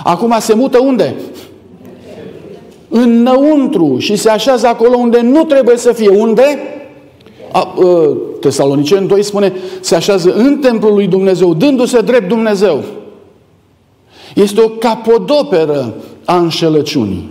[0.03, 1.15] acum se mută unde?
[2.89, 6.09] Înăuntru și se așează acolo unde nu trebuie să fie.
[6.09, 6.59] Unde?
[8.39, 12.83] Tesalonicen 2 spune, se așează în templul lui Dumnezeu, dându-se drept Dumnezeu.
[14.35, 15.93] Este o capodoperă
[16.25, 17.29] a înșelăciunii.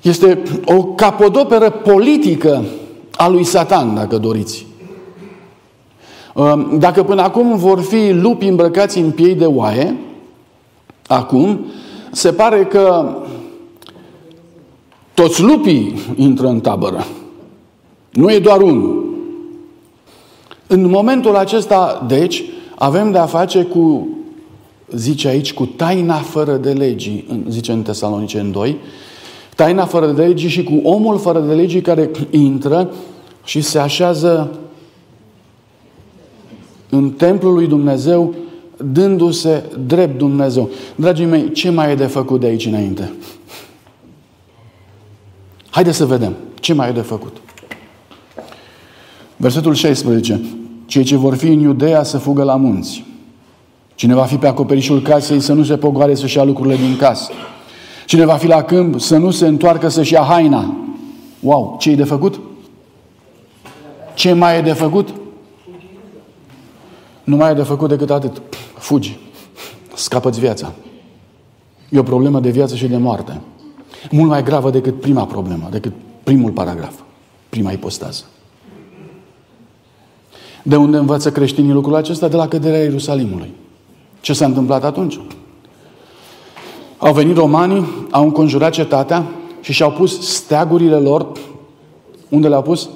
[0.00, 2.64] Este o capodoperă politică
[3.16, 4.66] a lui Satan, dacă doriți.
[6.78, 9.96] Dacă până acum vor fi lupi îmbrăcați în piei de oaie,
[11.06, 11.64] acum
[12.10, 13.16] se pare că
[15.14, 17.06] toți lupii intră în tabără.
[18.12, 19.14] Nu e doar unul.
[20.66, 22.44] În momentul acesta, deci,
[22.74, 24.08] avem de a face cu,
[24.94, 28.76] zice aici, cu taina fără de legii, zice în Tesalonice în 2,
[29.56, 32.90] taina fără de legii și cu omul fără de legii care intră
[33.44, 34.58] și se așează
[36.88, 38.34] în templul lui Dumnezeu,
[38.76, 40.68] dându-se drept Dumnezeu.
[40.94, 43.12] Dragii mei, ce mai e de făcut de aici înainte?
[45.70, 47.36] Haideți să vedem ce mai e de făcut.
[49.42, 50.40] Versetul 16.
[50.86, 53.04] Cei ce vor fi în Iudeea să fugă la munți.
[53.94, 57.30] Cine va fi pe acoperișul casei să nu se pogoare să-și ia lucrurile din casă.
[58.06, 60.74] Cine va fi la câmp să nu se întoarcă să-și ia haina.
[61.40, 62.40] Wow, ce e de făcut?
[64.14, 65.08] Ce mai e de făcut?
[67.24, 68.42] Nu mai e de făcut decât atât.
[68.78, 69.18] Fugi.
[69.94, 70.72] Scapă-ți viața.
[71.88, 73.40] E o problemă de viață și de moarte.
[74.10, 76.94] Mult mai gravă decât prima problemă, decât primul paragraf,
[77.48, 78.24] prima ipostază.
[80.62, 82.28] De unde învață creștinii lucrul acesta?
[82.28, 83.52] De la căderea Ierusalimului.
[84.20, 85.20] Ce s-a întâmplat atunci?
[86.98, 89.24] Au venit romanii, au înconjurat cetatea
[89.60, 91.26] și și-au pus steagurile lor.
[92.28, 92.88] Unde le-au pus?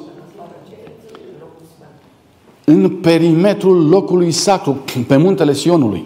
[2.64, 4.76] În perimetrul locului sacru,
[5.06, 6.04] pe muntele Sionului.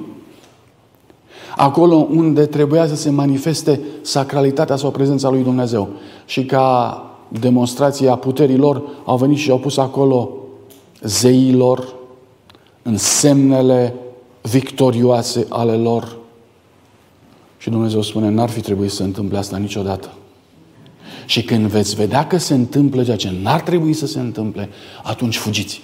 [1.57, 5.89] Acolo unde trebuia să se manifeste sacralitatea sau prezența lui Dumnezeu.
[6.25, 10.40] Și ca demonstrație a puterii lor, au venit și au pus acolo
[11.03, 11.95] zeilor,
[12.83, 13.95] în semnele
[14.43, 16.17] victorioase ale lor.
[17.59, 20.13] Și Dumnezeu spune, n-ar fi trebuit să se întâmple asta niciodată.
[21.27, 24.69] Și când veți vedea că se întâmplă ceea ce n-ar trebui să se întâmple,
[25.03, 25.83] atunci fugiți.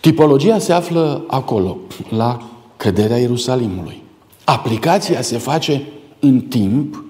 [0.00, 1.76] Tipologia se află acolo,
[2.08, 4.02] la căderea Ierusalimului.
[4.44, 5.82] Aplicația se face
[6.18, 7.04] în timp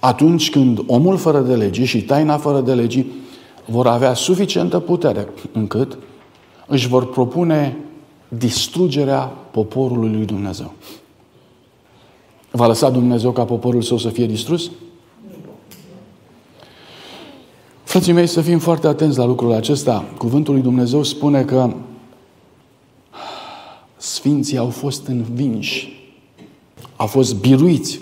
[0.00, 3.12] atunci când omul fără de lege și taina fără de legii
[3.66, 5.98] vor avea suficientă putere încât
[6.66, 7.76] își vor propune
[8.28, 10.72] distrugerea poporului lui Dumnezeu.
[12.50, 14.70] Va lăsa Dumnezeu ca poporul său să fie distrus?
[17.82, 20.04] Frații mei, să fim foarte atenți la lucrul acesta.
[20.18, 21.72] Cuvântul lui Dumnezeu spune că
[23.96, 25.96] Sfinții au fost învinși
[26.96, 27.98] au fost biruiți.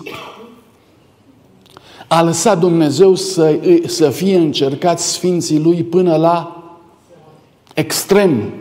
[2.07, 6.63] A lăsat Dumnezeu să, să fie încercați Sfinții Lui până la
[7.73, 8.53] extrem.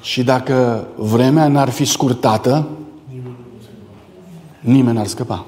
[0.00, 2.68] Și dacă vremea n-ar fi scurtată,
[4.60, 5.46] nimeni n-ar scăpa.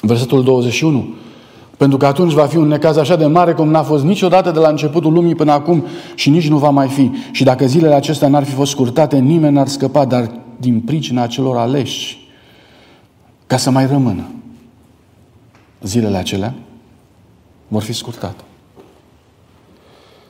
[0.00, 1.14] Versetul 21.
[1.76, 4.58] Pentru că atunci va fi un necaz așa de mare cum n-a fost niciodată de
[4.58, 7.10] la începutul lumii până acum și nici nu va mai fi.
[7.30, 11.56] Și dacă zilele acestea n-ar fi fost scurtate, nimeni n-ar scăpa, dar din pricina celor
[11.56, 12.25] aleși,
[13.46, 14.24] ca să mai rămână.
[15.82, 16.54] Zilele acelea
[17.68, 18.42] vor fi scurtate.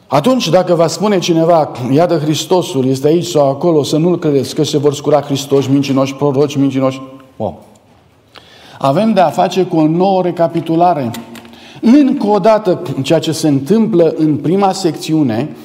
[0.07, 4.63] Atunci, dacă va spune cineva, iată Hristosul, este aici sau acolo, să nu-L credeți, că
[4.63, 7.01] se vor scura Hristoși, mincinoși, proroci, mincinoși.
[7.37, 7.65] Wow.
[8.79, 11.11] Avem de a face cu o nouă recapitulare.
[11.81, 15.57] Încă o dată, ceea ce se întâmplă în prima secțiune,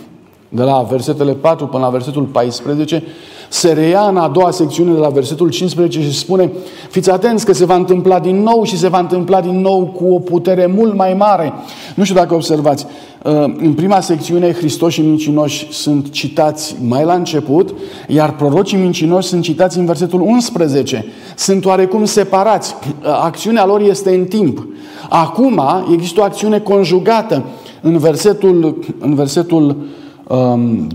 [0.49, 3.03] de la versetele 4 până la versetul 14,
[3.51, 6.51] se reia în a doua secțiune de la versetul 15 și spune
[6.89, 10.13] fiți atenți că se va întâmpla din nou și se va întâmpla din nou cu
[10.13, 11.53] o putere mult mai mare.
[11.95, 12.85] Nu știu dacă observați,
[13.23, 17.73] uh, în prima secțiune Hristos și mincinoși sunt citați mai la început,
[18.07, 21.05] iar prorocii mincinoși sunt citați în versetul 11.
[21.35, 22.75] Sunt oarecum separați.
[22.83, 24.67] Uh, acțiunea lor este în timp.
[25.09, 25.61] Acum
[25.93, 27.43] există o acțiune conjugată
[27.81, 29.75] în versetul, în versetul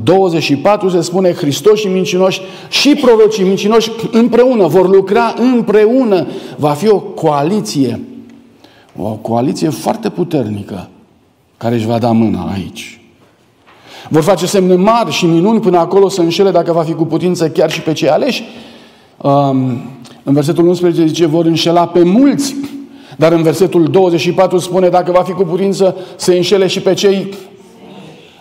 [0.03, 6.27] 24 um, se spune Hristos și mincinoși și prorocii mincinoși împreună vor lucra împreună.
[6.57, 8.01] Va fi o coaliție.
[8.97, 10.89] O coaliție foarte puternică
[11.57, 13.01] care își va da mâna aici.
[14.09, 17.49] Vor face semne mari și minuni până acolo să înșele dacă va fi cu putință
[17.49, 18.43] chiar și pe cei aleși.
[19.17, 19.81] Um,
[20.23, 22.55] în versetul 11 zice vor înșela pe mulți,
[23.17, 27.35] dar în versetul 24 spune dacă va fi cu putință să înșele și pe cei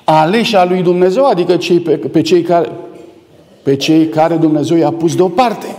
[0.05, 2.71] aleși a lui Dumnezeu, adică cei pe, pe, cei care,
[3.63, 5.75] pe cei care Dumnezeu i-a pus deoparte.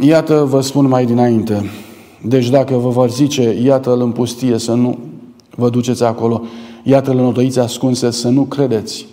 [0.00, 1.70] Iată, vă spun mai dinainte,
[2.22, 4.98] deci dacă vă vor zice, iată-l în pustie să nu
[5.50, 6.42] vă duceți acolo,
[6.82, 9.06] iată-l în odăiți ascunse să nu credeți.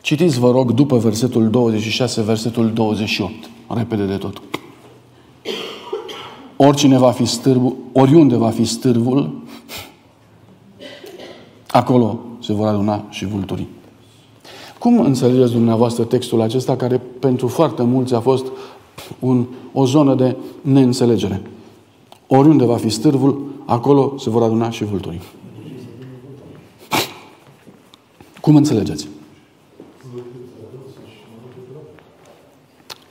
[0.00, 3.34] Citiți, vă rog, după versetul 26, versetul 28,
[3.68, 4.42] repede de tot.
[6.56, 9.41] Oricine va fi stârvul, oriunde va fi stârvul,
[11.72, 13.68] Acolo se vor aduna și vulturii.
[14.78, 18.46] Cum înțelegeți dumneavoastră textul acesta care pentru foarte mulți a fost
[19.18, 21.42] un, o zonă de neînțelegere?
[22.26, 25.22] Oriunde va fi stârvul, acolo se vor aduna și vulturii.
[28.40, 29.08] Cum înțelegeți?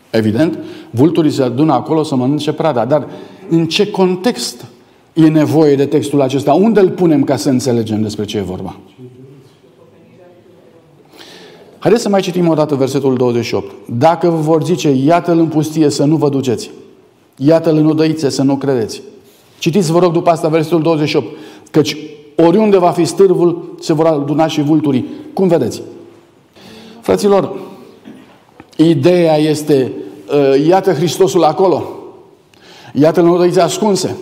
[0.10, 3.08] Evident, vulturii se adună acolo să mănânce prada, dar
[3.50, 4.66] în ce context
[5.14, 6.54] e nevoie de textul acesta?
[6.54, 8.78] Unde îl punem ca să înțelegem despre ce e vorba?
[11.80, 13.72] Haideți să mai citim o dată versetul 28.
[13.98, 16.70] Dacă vă vor zice, iată-l în pustie să nu vă duceți,
[17.36, 19.02] iată-l în odăițe să nu credeți.
[19.60, 21.28] Citiți, vă rog, după asta versetul 28.
[21.72, 21.98] Căci
[22.36, 25.06] oriunde va fi stârvul, se vor aduna și vulturii.
[25.34, 25.82] Cum vedeți?
[27.02, 27.54] Fraților,
[28.76, 29.92] ideea este,
[30.34, 31.84] uh, iată Hristosul acolo,
[32.94, 34.18] iată-l în odăițe ascunse,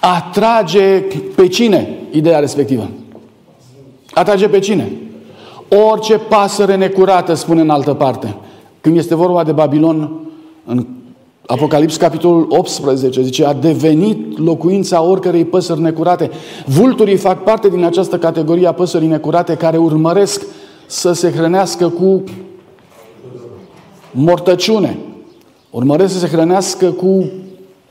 [0.00, 1.02] atrage
[1.34, 2.88] pe cine ideea respectivă?
[4.12, 4.92] Atrage pe cine?
[5.90, 8.36] Orice pasăre necurată, spune în altă parte.
[8.80, 10.10] Când este vorba de Babilon,
[10.64, 10.86] în
[11.46, 16.30] Apocalips, capitolul 18, zice, a devenit locuința oricărei păsări necurate.
[16.66, 20.46] Vulturii fac parte din această categorie a păsării necurate care urmăresc
[20.86, 22.22] să se hrănească cu
[24.10, 24.98] mortăciune.
[25.70, 27.30] Urmăresc să se hrănească cu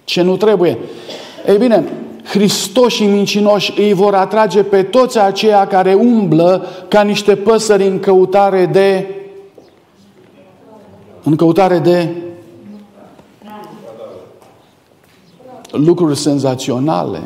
[0.03, 0.77] ce nu trebuie.
[1.47, 1.84] Ei bine,
[2.23, 7.99] Hristos și mincinoși îi vor atrage pe toți aceia care umblă ca niște păsări în
[7.99, 9.08] căutare de
[11.23, 12.10] în căutare de
[15.71, 17.21] lucruri senzaționale,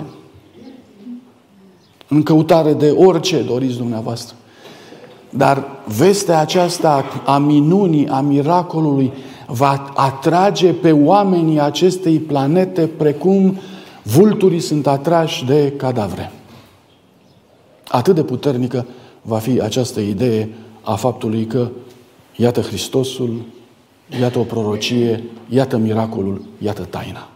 [2.08, 4.36] în căutare de orice doriți dumneavoastră.
[5.30, 5.65] Dar
[5.97, 9.13] vestea aceasta a minunii, a miracolului,
[9.47, 13.57] va atrage pe oamenii acestei planete precum
[14.16, 16.32] vulturii sunt atrași de cadavre.
[17.88, 18.86] Atât de puternică
[19.22, 20.49] va fi această idee
[20.82, 21.68] a faptului că
[22.36, 23.41] iată Hristosul,
[24.20, 27.28] iată o prorocie, iată miracolul, iată taina.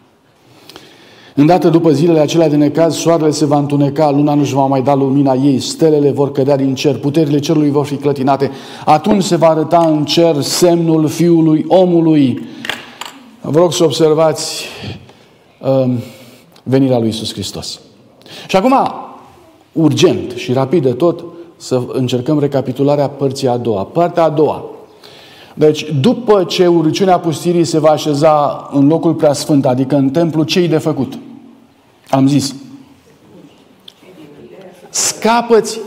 [1.36, 4.94] Îndată după zilele acelea de necaz, soarele se va întuneca, luna nu-și va mai da
[4.94, 8.52] lumina ei, stelele vor cădea din cer, puterile cerului vor fi clătinate.
[8.86, 12.46] Atunci se va arăta în cer semnul Fiului Omului.
[13.42, 14.66] Vă rog să observați
[15.60, 15.98] um,
[16.64, 17.80] venirea lui Isus Hristos.
[18.48, 18.74] Și acum,
[19.72, 21.24] urgent și rapid de tot,
[21.58, 23.84] să încercăm recapitularea părții a doua.
[23.84, 24.66] Partea a doua.
[25.54, 30.68] Deci, după ce urăciunea pustirii se va așeza în locul preasfânt, adică în templu, ce-i
[30.68, 31.18] de făcut?
[32.10, 32.56] Am zis.
[34.90, 35.80] Scapăți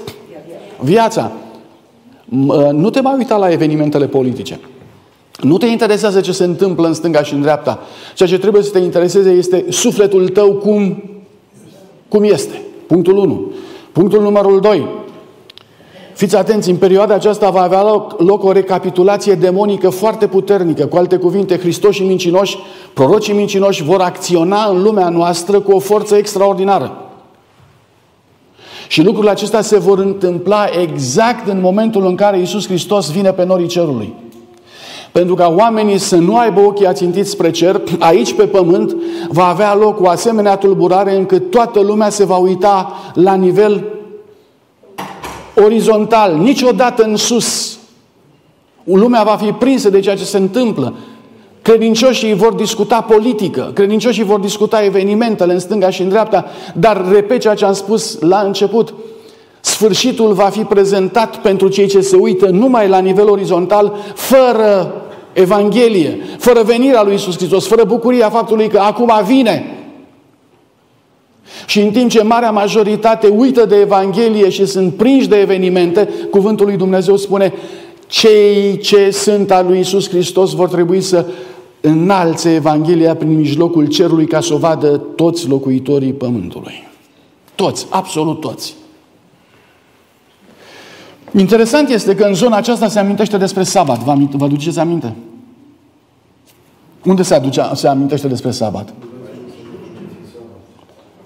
[0.80, 1.32] viața.
[2.48, 4.60] Ă, nu te mai uita la evenimentele politice.
[5.40, 7.78] Nu te interesează ce se întâmplă în stânga și în dreapta.
[8.14, 11.02] Ceea ce trebuie să te intereseze este sufletul tău cum,
[12.08, 12.62] cum este.
[12.86, 13.52] Punctul 1.
[13.92, 14.88] Punctul numărul 2.
[16.14, 20.86] Fiți atenți, în perioada aceasta va avea loc, loc o recapitulație demonică foarte puternică.
[20.86, 22.58] Cu alte cuvinte, Hristos și mincinoși,
[22.92, 26.98] prorocii mincinoși vor acționa în lumea noastră cu o forță extraordinară.
[28.88, 33.44] Și lucrurile acestea se vor întâmpla exact în momentul în care Iisus Hristos vine pe
[33.44, 34.14] norii cerului.
[35.14, 38.96] Pentru ca oamenii să nu aibă ochii ațintiți spre cer, aici pe pământ
[39.28, 43.84] va avea loc o asemenea tulburare încât toată lumea se va uita la nivel
[45.54, 47.78] orizontal, niciodată în sus.
[48.84, 50.94] Lumea va fi prinsă de ceea ce se întâmplă.
[51.62, 56.44] Credincioșii vor discuta politică, credincioșii vor discuta evenimentele în stânga și în dreapta,
[56.74, 58.94] dar repet ceea ce am spus la început,
[59.60, 64.94] sfârșitul va fi prezentat pentru cei ce se uită numai la nivel orizontal, fără
[65.34, 69.64] Evanghelie, fără venirea lui Isus Hristos, fără bucuria faptului că acum vine.
[71.66, 76.66] Și în timp ce marea majoritate uită de Evanghelie și sunt prinși de evenimente, cuvântul
[76.66, 77.52] lui Dumnezeu spune
[78.06, 81.26] cei ce sunt al lui Isus Hristos vor trebui să
[81.80, 86.88] înalțe Evanghelia prin mijlocul cerului ca să o vadă toți locuitorii pământului.
[87.54, 88.74] Toți, absolut toți.
[91.38, 93.98] Interesant este că în zona aceasta se amintește despre sabat.
[93.98, 95.14] Vă, aminte, vă aduceți aminte?
[97.04, 98.94] Unde se, aduce, se amintește despre sabat?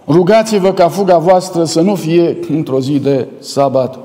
[0.07, 3.99] Rugați-vă ca fuga voastră să nu fie într-o zi de sabat.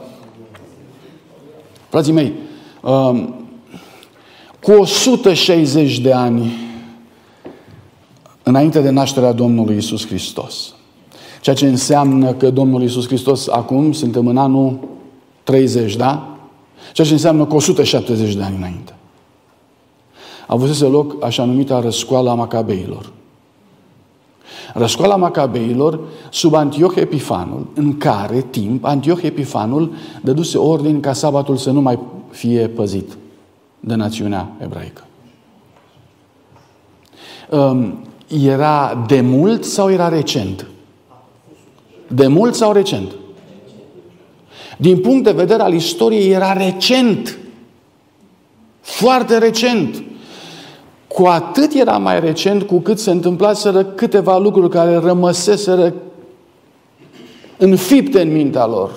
[1.90, 2.34] Frații mei,
[2.82, 3.36] um,
[4.62, 6.52] cu 160 de ani
[8.44, 10.74] înainte de nașterea Domnului Isus Hristos,
[11.42, 14.80] ceea ce înseamnă că Domnul Isus Hristos acum suntem în anul
[15.44, 16.38] 30, da?
[16.94, 18.96] Ceea ce înseamnă cu 170 de ani înainte.
[20.48, 23.12] A avut loc așa numita răscoala Macabeilor.
[24.74, 26.00] Răscoala Macabeilor
[26.32, 32.00] sub Antioch Epifanul, în care timp Antioch Epifanul dăduse ordin ca sabatul să nu mai
[32.30, 33.18] fie păzit
[33.80, 35.04] de națiunea ebraică.
[37.50, 40.68] Um, era de mult sau era recent?
[42.08, 43.12] De mult sau recent?
[44.84, 47.38] Din punct de vedere al istoriei era recent.
[48.82, 50.04] Foarte recent.
[51.08, 55.94] Cu atât era mai recent cu cât se întâmplaseră câteva lucruri care rămăseseră
[57.58, 58.92] înfipte în mintea lor.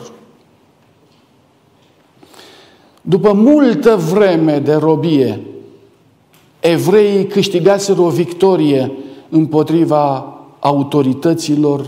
[3.02, 5.40] După multă vreme de robie,
[6.60, 8.92] evreii câștigaseră o victorie
[9.28, 11.86] împotriva autorităților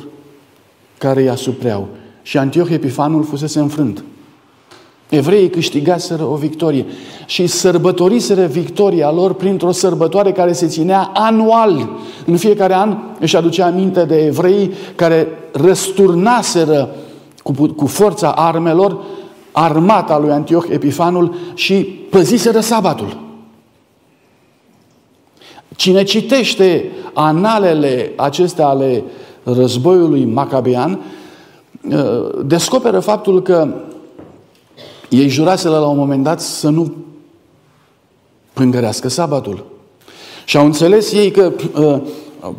[0.98, 1.88] care îi asupreau.
[2.28, 4.04] Și Antioch Epifanul fusese înfrânt.
[5.08, 6.86] Evreii câștigaseră o victorie
[7.26, 11.88] și sărbătoriseră victoria lor printr-o sărbătoare care se ținea anual.
[12.26, 16.94] În fiecare an își aducea aminte de evrei care răsturnaseră
[17.42, 19.04] cu, cu forța armelor
[19.52, 21.74] armata lui Antioch Epifanul și
[22.10, 23.20] păziseră sabatul.
[25.76, 29.02] Cine citește analele acestea ale
[29.42, 31.00] războiului macabean,
[32.44, 33.68] descoperă faptul că
[35.08, 36.92] ei juraseră la un moment dat să nu
[38.52, 39.64] pângărească sabatul.
[40.44, 42.00] Și au înțeles ei că uh,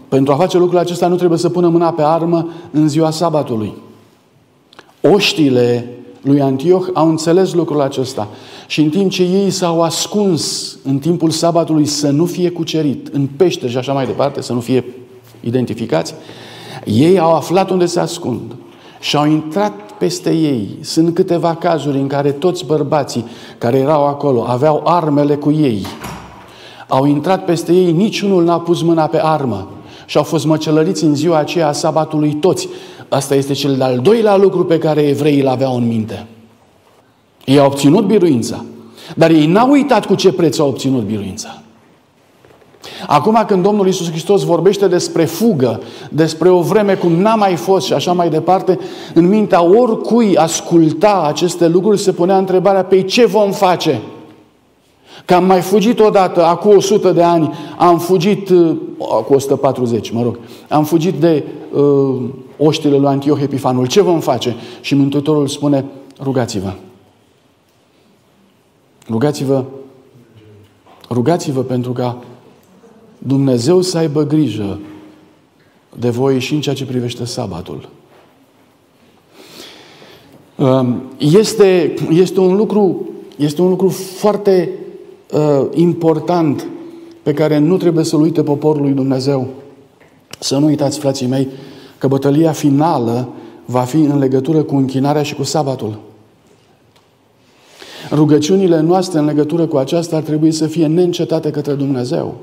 [0.08, 3.74] pentru a face lucrul acesta nu trebuie să pună mâna pe armă în ziua sabatului.
[5.02, 8.28] Oștile lui Antioch au înțeles lucrul acesta.
[8.68, 13.28] Și în timp ce ei s-au ascuns în timpul sabatului să nu fie cucerit, în
[13.38, 14.86] pește și așa mai departe, să nu fie
[15.40, 16.14] identificați,
[16.86, 18.42] ei au aflat unde se ascund
[19.00, 20.78] și au intrat peste ei.
[20.82, 23.26] Sunt câteva cazuri în care toți bărbații
[23.58, 25.86] care erau acolo aveau armele cu ei.
[26.88, 29.68] Au intrat peste ei, niciunul n-a pus mâna pe armă
[30.06, 32.70] și au fost măcelăriți în ziua aceea a sabatului toți.
[33.10, 36.28] Asta este cel de-al doilea lucru pe care evreii îl aveau în minte.
[37.46, 38.66] Ei au obținut biruința,
[39.16, 41.62] dar ei n-au uitat cu ce preț au obținut biruința.
[43.08, 47.86] Acum când Domnul Isus Hristos vorbește despre fugă, despre o vreme cum n-a mai fost
[47.86, 48.80] și așa mai departe,
[49.14, 54.02] în mintea oricui asculta aceste lucruri se punea întrebarea, pe ce vom face?
[55.26, 60.22] Că am mai fugit odată, acum 100 de ani, am fugit, uh, cu 140, mă
[60.22, 62.16] rog, am fugit de uh,
[62.58, 63.88] oștile lui Antioch Epifanul.
[63.88, 64.56] Ce vom face?
[64.82, 65.86] Și Mântuitorul spune,
[66.22, 66.74] rugați-vă.
[69.10, 69.64] Rugați-vă
[71.10, 72.18] Rugați-vă pentru ca
[73.20, 74.80] Dumnezeu să aibă grijă
[76.00, 77.90] de voi și în ceea ce privește sabatul.
[80.56, 84.70] Um, este, este, un, lucru, este un lucru foarte
[85.34, 86.68] uh, important
[87.24, 89.48] pe care nu trebuie să-l uite poporul lui Dumnezeu.
[90.40, 91.48] Să nu uitați, frații mei,
[91.98, 93.30] că bătălia finală
[93.66, 96.00] va fi în legătură cu închinarea și cu sabatul.
[98.12, 102.36] Rugăciunile noastre în legătură cu aceasta ar trebui să fie neîncetate către Dumnezeu.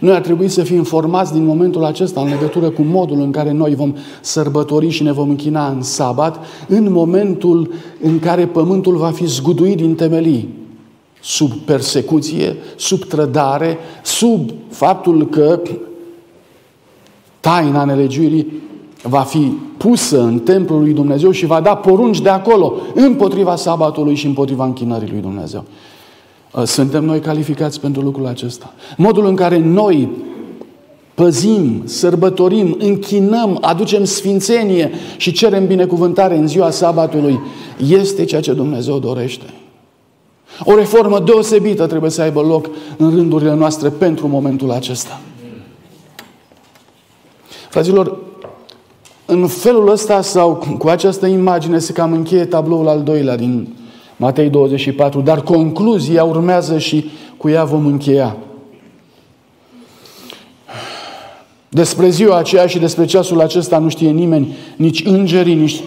[0.00, 3.52] Noi ar trebui să fim informați din momentul acesta în legătură cu modul în care
[3.52, 9.10] noi vom sărbători și ne vom închina în sabat, în momentul în care pământul va
[9.10, 10.48] fi zguduit din temelii,
[11.20, 15.60] sub persecuție, sub trădare, sub faptul că
[17.40, 18.62] taina nelegiuirii
[19.02, 24.14] va fi pusă în templul lui Dumnezeu și va da porunci de acolo împotriva sabatului
[24.14, 25.64] și împotriva închinării lui Dumnezeu.
[26.54, 28.72] Uh, suntem noi calificați pentru lucrul acesta.
[28.96, 30.08] Modul în care noi
[31.14, 37.40] păzim, sărbătorim, închinăm, aducem sfințenie și cerem binecuvântare în ziua sabatului
[37.88, 39.44] este ceea ce Dumnezeu dorește.
[40.64, 45.20] O reformă deosebită trebuie să aibă loc în rândurile noastre pentru momentul acesta.
[47.70, 48.18] Fraților,
[49.26, 53.68] în felul ăsta sau cu această imagine se cam încheie tabloul al doilea din
[54.16, 57.04] Matei 24, dar concluzia urmează și
[57.36, 58.36] cu ea vom încheia.
[61.68, 65.82] Despre ziua aceea și despre ceasul acesta nu știe nimeni, nici îngerii, nici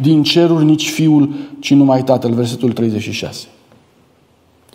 [0.00, 1.28] din ceruri, nici Fiul,
[1.60, 2.32] ci numai Tatăl.
[2.32, 3.46] Versetul 36.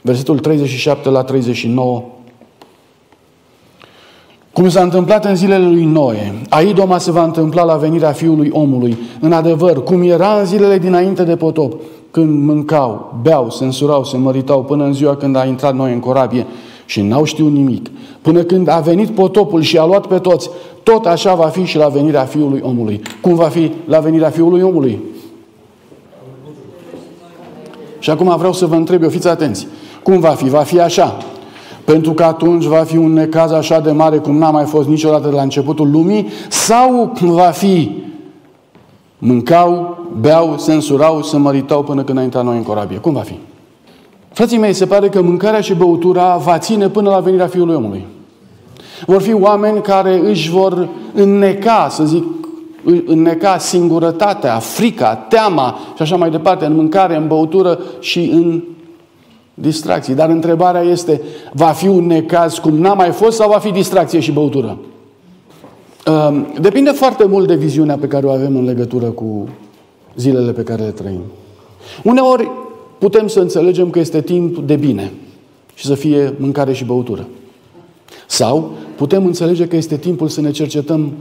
[0.01, 2.03] Versetul 37 la 39
[4.59, 8.97] cum s-a întâmplat în zilele lui Noe, Aidoma se va întâmpla la venirea Fiului omului.
[9.19, 11.81] În adevăr, cum era în zilele dinainte de potop,
[12.11, 15.99] când mâncau, beau, se însurau, se măritau, până în ziua când a intrat Noe în
[15.99, 16.45] corabie
[16.85, 17.89] și n-au știut nimic.
[18.21, 20.49] Până când a venit potopul și a luat pe toți,
[20.83, 23.01] tot așa va fi și la venirea Fiului omului.
[23.21, 24.99] Cum va fi la venirea Fiului omului?
[27.99, 29.67] Și acum vreau să vă întreb eu, fiți atenți.
[30.03, 30.49] Cum va fi?
[30.49, 31.17] Va fi așa.
[31.85, 35.27] Pentru că atunci va fi un necaz așa de mare cum n-a mai fost niciodată
[35.27, 37.91] de la începutul lumii, sau va fi
[39.19, 42.97] mâncau, beau, se însurau, se măritau până când a intrat noi în corabie.
[42.97, 43.37] Cum va fi?
[44.31, 48.05] Frații mei, se pare că mâncarea și băutura va ține până la venirea Fiului Omului.
[49.05, 52.23] Vor fi oameni care își vor înneca, să zic,
[53.05, 58.63] înneca singurătatea, frica, teama și așa mai departe, în mâncare, în băutură și în
[59.53, 60.13] distracții.
[60.13, 61.21] Dar întrebarea este,
[61.53, 64.77] va fi un necaz cum n-a mai fost sau va fi distracție și băutură?
[66.09, 69.49] Ehm, depinde foarte mult de viziunea pe care o avem în legătură cu
[70.15, 71.21] zilele pe care le trăim.
[72.03, 72.51] Uneori
[72.97, 75.11] putem să înțelegem că este timp de bine
[75.73, 77.27] și să fie mâncare și băutură.
[78.27, 81.13] Sau putem înțelege că este timpul să ne cercetăm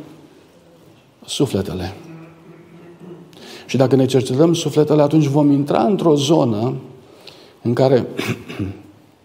[1.26, 1.94] sufletele.
[3.66, 6.74] Și dacă ne cercetăm sufletele, atunci vom intra într-o zonă
[7.62, 8.06] în care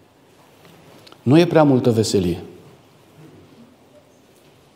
[1.22, 2.42] nu e prea multă veselie.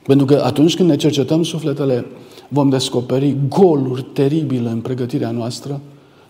[0.09, 2.07] Pentru că atunci când ne cercetăm sufletele,
[2.49, 5.81] vom descoperi goluri teribile în pregătirea noastră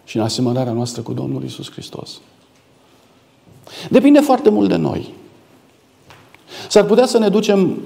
[0.04, 2.20] și în asemănarea noastră cu Domnul Isus Hristos.
[3.90, 5.14] Depinde foarte mult de noi.
[6.68, 7.78] S-ar putea să ne ducem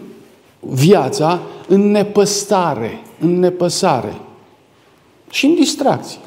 [0.60, 4.20] viața în nepăstare, în nepăsare
[5.30, 6.20] și în distracție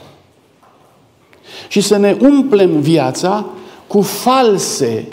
[1.67, 3.45] și să ne umplem viața
[3.87, 5.07] cu false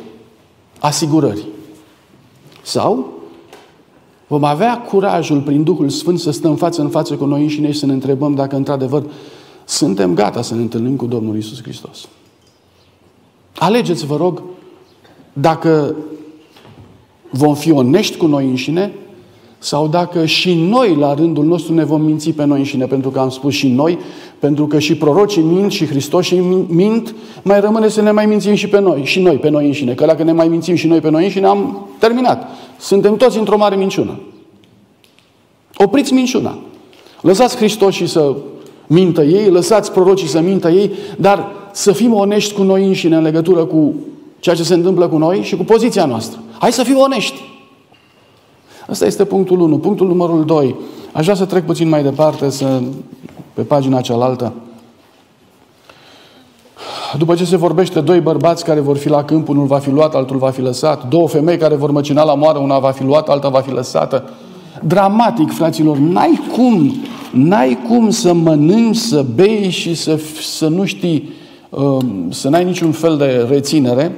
[0.79, 1.47] asigurări.
[2.63, 3.22] Sau
[4.33, 7.79] vom avea curajul prin Duhul Sfânt să stăm față în față cu noi înșine și
[7.79, 9.05] să ne întrebăm dacă într-adevăr
[9.65, 12.09] suntem gata să ne întâlnim cu Domnul Isus Hristos.
[13.59, 14.43] Alegeți, vă rog,
[15.33, 15.95] dacă
[17.31, 18.93] vom fi onești cu noi înșine
[19.59, 23.19] sau dacă și noi, la rândul nostru, ne vom minți pe noi înșine, pentru că
[23.19, 23.99] am spus și noi,
[24.39, 28.55] pentru că și prorocii mint și Hristos și mint, mai rămâne să ne mai mințim
[28.55, 29.95] și pe noi, și noi pe noi înșine.
[29.95, 32.49] Că dacă ne mai mințim și noi pe noi înșine, am terminat.
[32.83, 34.21] Suntem toți într-o mare minciună.
[35.77, 36.59] Opriți minciuna.
[37.21, 38.35] Lăsați Hristos și să
[38.87, 43.23] mintă ei, lăsați prorocii să mintă ei, dar să fim onești cu noi înșine în
[43.23, 43.95] legătură cu
[44.41, 46.41] ceea ce se întâmplă cu noi și cu poziția noastră.
[46.59, 47.41] Hai să fim onești.
[48.89, 49.79] Asta este punctul 1.
[49.79, 50.75] Punctul numărul 2.
[51.13, 52.81] Aș vrea să trec puțin mai departe, să,
[53.55, 54.53] pe pagina cealaltă.
[57.19, 60.15] După ce se vorbește doi bărbați care vor fi la câmp, unul va fi luat,
[60.15, 63.31] altul va fi lăsat, două femei care vor măcina la moară, una va fi luată,
[63.31, 64.31] alta va fi lăsată.
[64.83, 66.95] Dramatic, fraților, n-ai cum,
[67.33, 71.31] n-ai cum să mănânci, să bei și să, să nu știi,
[71.71, 74.13] um, să n-ai niciun fel de reținere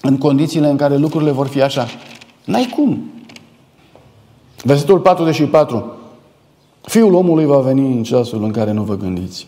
[0.00, 1.86] în condițiile în care lucrurile vor fi așa.
[2.44, 3.10] N-ai cum.
[4.62, 5.84] Versetul 44.
[6.80, 9.46] Fiul omului va veni în ceasul în care nu vă gândiți.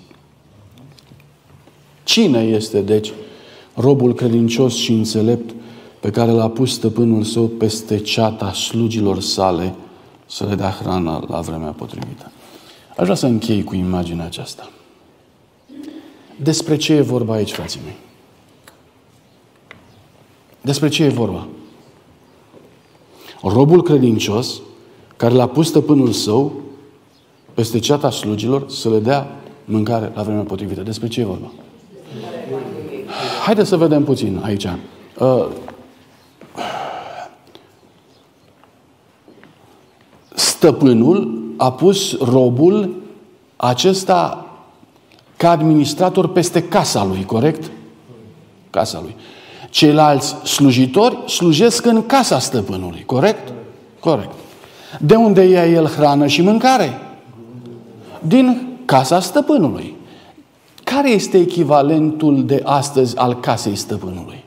[2.13, 3.13] Cine este, deci,
[3.75, 5.55] robul credincios și înțelept
[6.01, 9.75] pe care l-a pus stăpânul său peste ceata slugilor sale
[10.27, 12.31] să le dea hrană la vremea potrivită?
[12.97, 14.71] Aș vrea să închei cu imaginea aceasta.
[16.43, 17.97] Despre ce e vorba aici, frații mei?
[20.61, 21.47] Despre ce e vorba?
[23.43, 24.61] Robul credincios
[25.17, 26.53] care l-a pus stăpânul său
[27.55, 30.83] peste ceata slugilor să le dea mâncare la vremea potrivită.
[30.83, 31.51] Despre ce e vorba?
[33.43, 34.67] Haideți să vedem puțin aici.
[35.19, 35.47] Uh,
[40.35, 43.03] stăpânul a pus robul
[43.57, 44.47] acesta
[45.37, 47.71] ca administrator peste casa lui, corect?
[48.71, 49.17] Casa lui.
[49.71, 53.53] Ceilalți slujitori slujesc în casa stăpânului, corect?
[54.01, 54.35] Corect.
[55.01, 57.01] De unde ia el hrană și mâncare?
[58.21, 59.97] Din casa stăpânului.
[60.95, 64.45] Care este echivalentul de astăzi al casei stăpânului?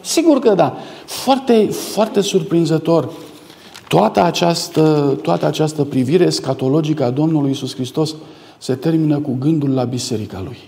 [0.00, 0.76] Sigur că da.
[1.04, 3.10] Foarte, foarte surprinzător.
[3.88, 8.14] Toată această, toată această privire scatologică a Domnului Isus Hristos
[8.58, 10.58] se termină cu gândul la biserica Lui.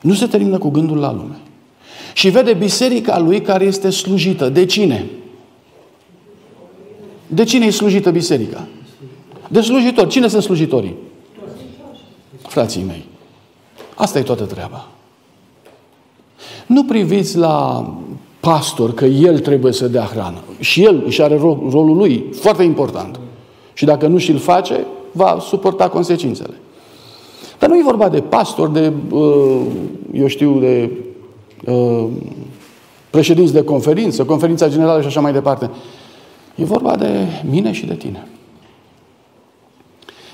[0.00, 1.38] Nu se termină cu gândul la lume.
[2.14, 4.48] Și vede biserica Lui care este slujită.
[4.48, 5.06] De cine?
[7.26, 8.66] De cine e slujită biserica?
[9.48, 10.08] De slujitori.
[10.08, 10.94] Cine sunt slujitorii?
[12.58, 13.04] Frații mei.
[13.94, 14.86] Asta e toată treaba.
[16.66, 17.88] Nu priviți la
[18.40, 20.38] pastor că el trebuie să dea hrană.
[20.60, 21.36] Și el își are
[21.70, 23.20] rolul lui foarte important.
[23.72, 26.54] Și dacă nu și-l face, va suporta consecințele.
[27.58, 29.60] Dar nu e vorba de pastor, de, uh,
[30.12, 30.90] eu știu, de
[31.66, 32.06] uh,
[33.10, 35.70] președinți de conferință, conferința generală și așa mai departe.
[36.54, 38.28] E vorba de mine și de tine.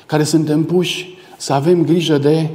[0.07, 1.14] Care suntem puși
[1.45, 2.49] să avem grijă de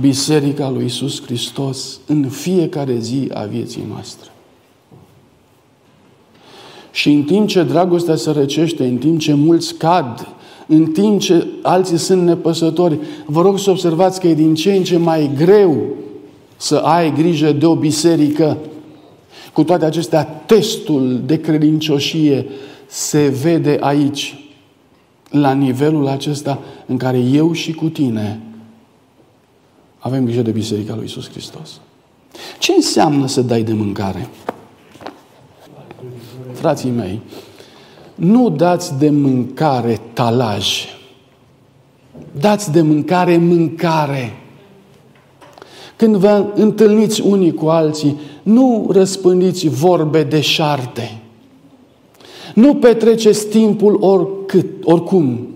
[0.00, 4.30] Biserica lui Isus Hristos în fiecare zi a vieții noastre.
[6.90, 10.28] Și în timp ce dragostea se răcește, în timp ce mulți cad,
[10.66, 14.84] în timp ce alții sunt nepăsători, vă rog să observați că e din ce în
[14.84, 15.82] ce mai greu
[16.56, 18.58] să ai grijă de o biserică
[19.52, 22.46] cu toate acestea, testul de credincioșie
[22.86, 24.41] se vede aici,
[25.32, 28.40] la nivelul acesta în care eu și cu tine
[29.98, 31.80] avem grijă de Biserica lui Isus Hristos.
[32.58, 34.28] Ce înseamnă să dai de mâncare?
[36.52, 37.20] Frații mei,
[38.14, 40.84] nu dați de mâncare talaj.
[42.40, 44.36] Dați de mâncare mâncare.
[45.96, 51.21] Când vă întâlniți unii cu alții, nu răspândiți vorbe de șarte.
[52.54, 55.46] Nu petreceți timpul oricât, oricum.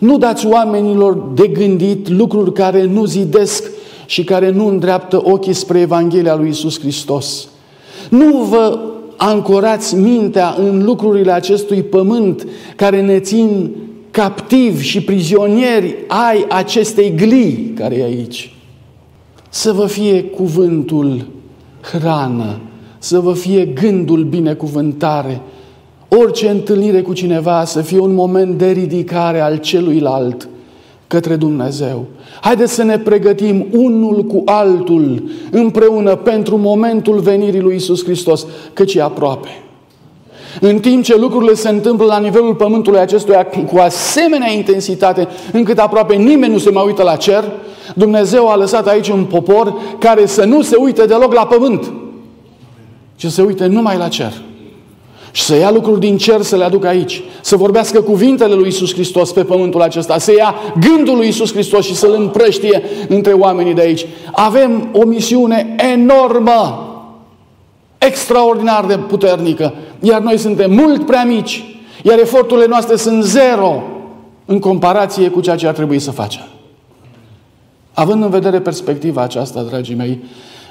[0.00, 3.70] Nu dați oamenilor de gândit lucruri care nu zidesc
[4.06, 7.48] și care nu îndreaptă ochii spre Evanghelia lui Isus Hristos.
[8.10, 8.78] Nu vă
[9.16, 12.46] ancorați mintea în lucrurile acestui pământ
[12.76, 13.70] care ne țin
[14.10, 18.54] captivi și prizonieri ai acestei glii care e aici.
[19.48, 21.26] Să vă fie cuvântul
[21.80, 22.60] hrană,
[22.98, 25.40] să vă fie gândul binecuvântare,
[26.18, 30.48] orice întâlnire cu cineva să fie un moment de ridicare al celuilalt
[31.06, 32.04] către Dumnezeu.
[32.40, 38.94] Haideți să ne pregătim unul cu altul împreună pentru momentul venirii lui Isus Hristos, căci
[38.94, 39.48] e aproape.
[40.60, 46.14] În timp ce lucrurile se întâmplă la nivelul pământului acestuia cu asemenea intensitate, încât aproape
[46.14, 47.44] nimeni nu se mai uită la cer,
[47.94, 51.92] Dumnezeu a lăsat aici un popor care să nu se uite deloc la pământ,
[53.16, 54.32] ci să se uite numai la cer.
[55.34, 57.22] Și să ia lucruri din cer să le aducă aici.
[57.40, 60.18] Să vorbească cuvintele lui Isus Hristos pe pământul acesta.
[60.18, 64.06] Să ia gândul lui Isus Hristos și să-l împrăștie între oamenii de aici.
[64.32, 66.88] Avem o misiune enormă,
[67.98, 69.74] extraordinar de puternică.
[70.00, 71.78] Iar noi suntem mult prea mici.
[72.02, 73.82] Iar eforturile noastre sunt zero
[74.44, 76.44] în comparație cu ceea ce ar trebui să facem.
[77.92, 80.18] Având în vedere perspectiva aceasta, dragii mei,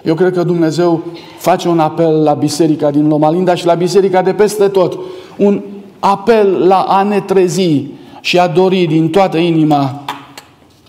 [0.03, 1.03] eu cred că Dumnezeu
[1.37, 4.99] face un apel la biserica din Lomalinda și la biserica de peste tot.
[5.37, 5.61] Un
[5.99, 7.85] apel la a ne trezi
[8.21, 10.03] și a dori din toată inima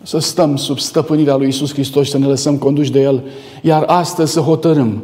[0.03, 3.23] să stăm sub stăpânirea lui Isus Hristos și să ne lăsăm conduși de El,
[3.62, 5.03] iar astăzi să hotărâm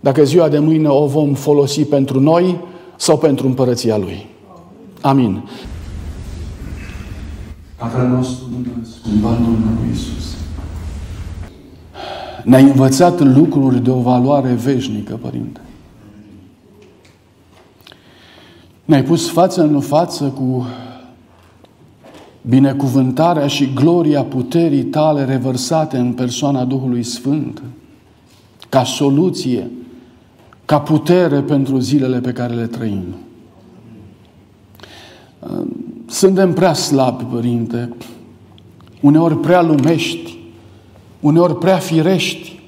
[0.00, 2.60] dacă ziua de mâine o vom folosi pentru noi
[2.96, 4.26] sau pentru împărăția Lui.
[5.00, 5.42] Amin.
[7.76, 10.34] Tatăl nostru Dumnezeu, în Domnului Isus,
[12.44, 15.60] Ne-ai învățat lucruri de o valoare veșnică, Părinte.
[18.84, 20.66] Ne-ai pus față în față cu
[22.42, 27.62] binecuvântarea și gloria puterii tale revărsate în persoana Duhului Sfânt,
[28.68, 29.70] ca soluție,
[30.64, 33.04] ca putere pentru zilele pe care le trăim.
[36.06, 37.92] Suntem prea slabi, Părinte,
[39.00, 40.38] uneori prea lumești,
[41.20, 42.60] uneori prea firești.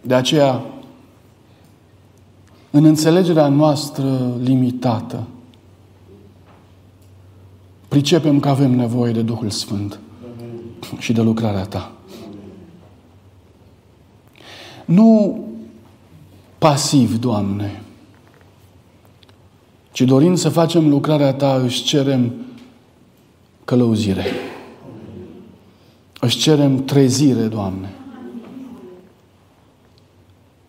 [0.00, 0.64] De aceea,
[2.70, 5.26] în înțelegerea noastră limitată,
[7.88, 9.98] pricepem că avem nevoie de Duhul Sfânt
[10.98, 11.92] și de lucrarea Ta.
[14.84, 15.38] Nu
[16.58, 17.82] pasiv, Doamne,
[19.92, 22.32] ci dorind să facem lucrarea Ta, își cerem
[23.64, 24.24] călăuzire.
[26.24, 27.92] Își cerem trezire, Doamne.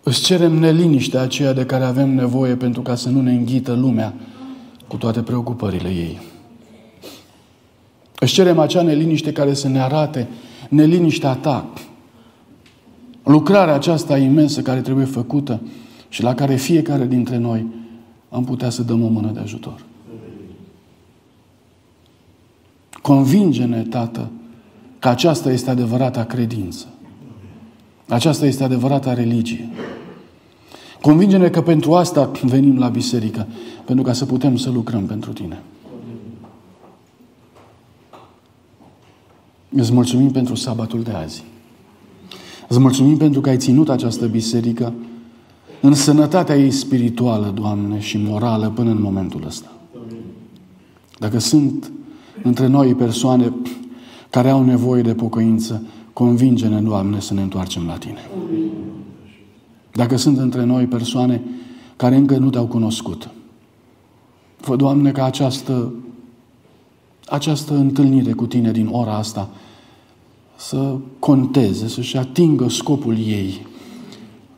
[0.04, 4.14] Îți cerem neliniștea aceea de care avem nevoie pentru ca să nu ne înghită lumea
[4.88, 6.20] cu toate preocupările ei.
[8.20, 10.28] Îți cerem acea neliniște care să ne arate
[10.70, 11.74] neliniștea ta.
[13.24, 15.62] Lucrarea aceasta imensă care trebuie făcută
[16.10, 17.66] și la care fiecare dintre noi
[18.30, 19.84] am putea să dăm o mână de ajutor.
[23.02, 24.30] Convinge-ne, Tată,
[25.06, 26.86] că aceasta este adevărata credință.
[28.08, 29.70] Aceasta este adevărata religie.
[31.02, 33.48] Convinge-ne că pentru asta venim la biserică,
[33.86, 35.62] pentru ca să putem să lucrăm pentru Tine.
[39.70, 41.44] Îți mulțumim pentru sabatul de azi.
[42.68, 44.94] Îți mulțumim pentru că ai ținut această biserică
[45.82, 49.72] în sănătatea ei spirituală, Doamne, și morală până în momentul ăsta.
[51.20, 51.92] Dacă sunt
[52.44, 53.54] între noi persoane
[54.36, 55.84] care au nevoie de pocăință,
[56.14, 58.30] convinge-ne, Doamne, să ne întoarcem la Tine.
[59.92, 61.42] Dacă sunt între noi persoane
[61.96, 63.30] care încă nu Te-au cunoscut,
[64.58, 65.94] fă, Doamne, ca această,
[67.28, 69.50] această întâlnire cu Tine din ora asta
[70.56, 73.68] să conteze, să-și atingă scopul ei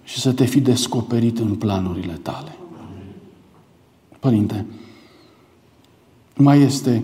[0.04, 2.58] și să te fi descoperit în planurile tale.
[4.20, 4.66] Părinte,
[6.36, 7.04] mai este,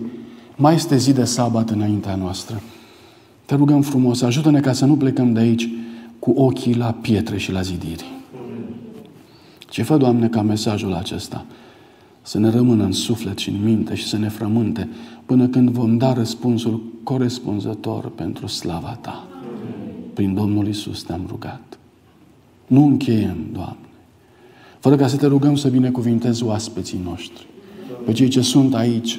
[0.56, 2.62] mai este zi de sabat înaintea noastră.
[3.44, 5.68] Te rugăm frumos, ajută-ne ca să nu plecăm de aici
[6.18, 8.04] cu ochii la pietre și la zidiri.
[9.58, 11.44] Ce fă, Doamne, ca mesajul acesta
[12.22, 14.88] să ne rămână în suflet și în minte și să ne frământe
[15.26, 19.28] până când vom da răspunsul corespunzător pentru slava Ta.
[20.14, 21.78] Prin Domnul Isus te-am rugat.
[22.66, 23.88] Nu încheiem, Doamne,
[24.78, 27.46] fără ca să te rugăm să binecuvintezi oaspeții noștri,
[28.04, 29.18] pe cei ce sunt aici.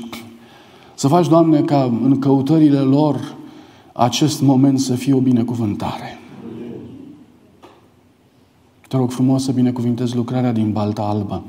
[0.95, 3.35] Să faci, Doamne, ca în căutările lor
[3.93, 6.19] acest moment să fie o binecuvântare.
[8.87, 11.43] Te rog frumos să binecuvintezi lucrarea din Balta Albă.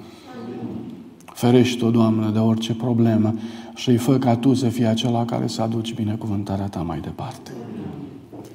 [1.24, 3.34] Ferește-o, Doamne, de orice problemă
[3.74, 7.50] și îi fă ca Tu să fii acela care să aduci binecuvântarea Ta mai departe.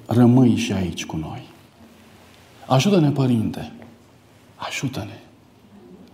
[0.06, 1.42] Rămâi și aici cu noi.
[2.68, 3.72] Ajută-ne, Părinte,
[4.56, 5.20] ajută-ne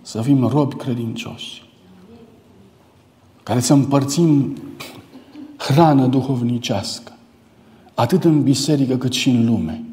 [0.01, 1.66] să fim robi credincioși,
[3.48, 4.58] care să împărțim
[5.58, 7.12] hrană duhovnicească,
[7.93, 9.84] atât în biserică cât și în lume.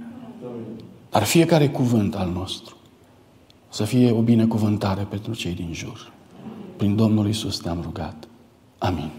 [1.11, 2.77] Dar fiecare cuvânt al nostru
[3.69, 6.13] să fie o binecuvântare pentru cei din jur.
[6.77, 8.29] Prin Domnul Isus te-am rugat.
[8.79, 9.11] Amin.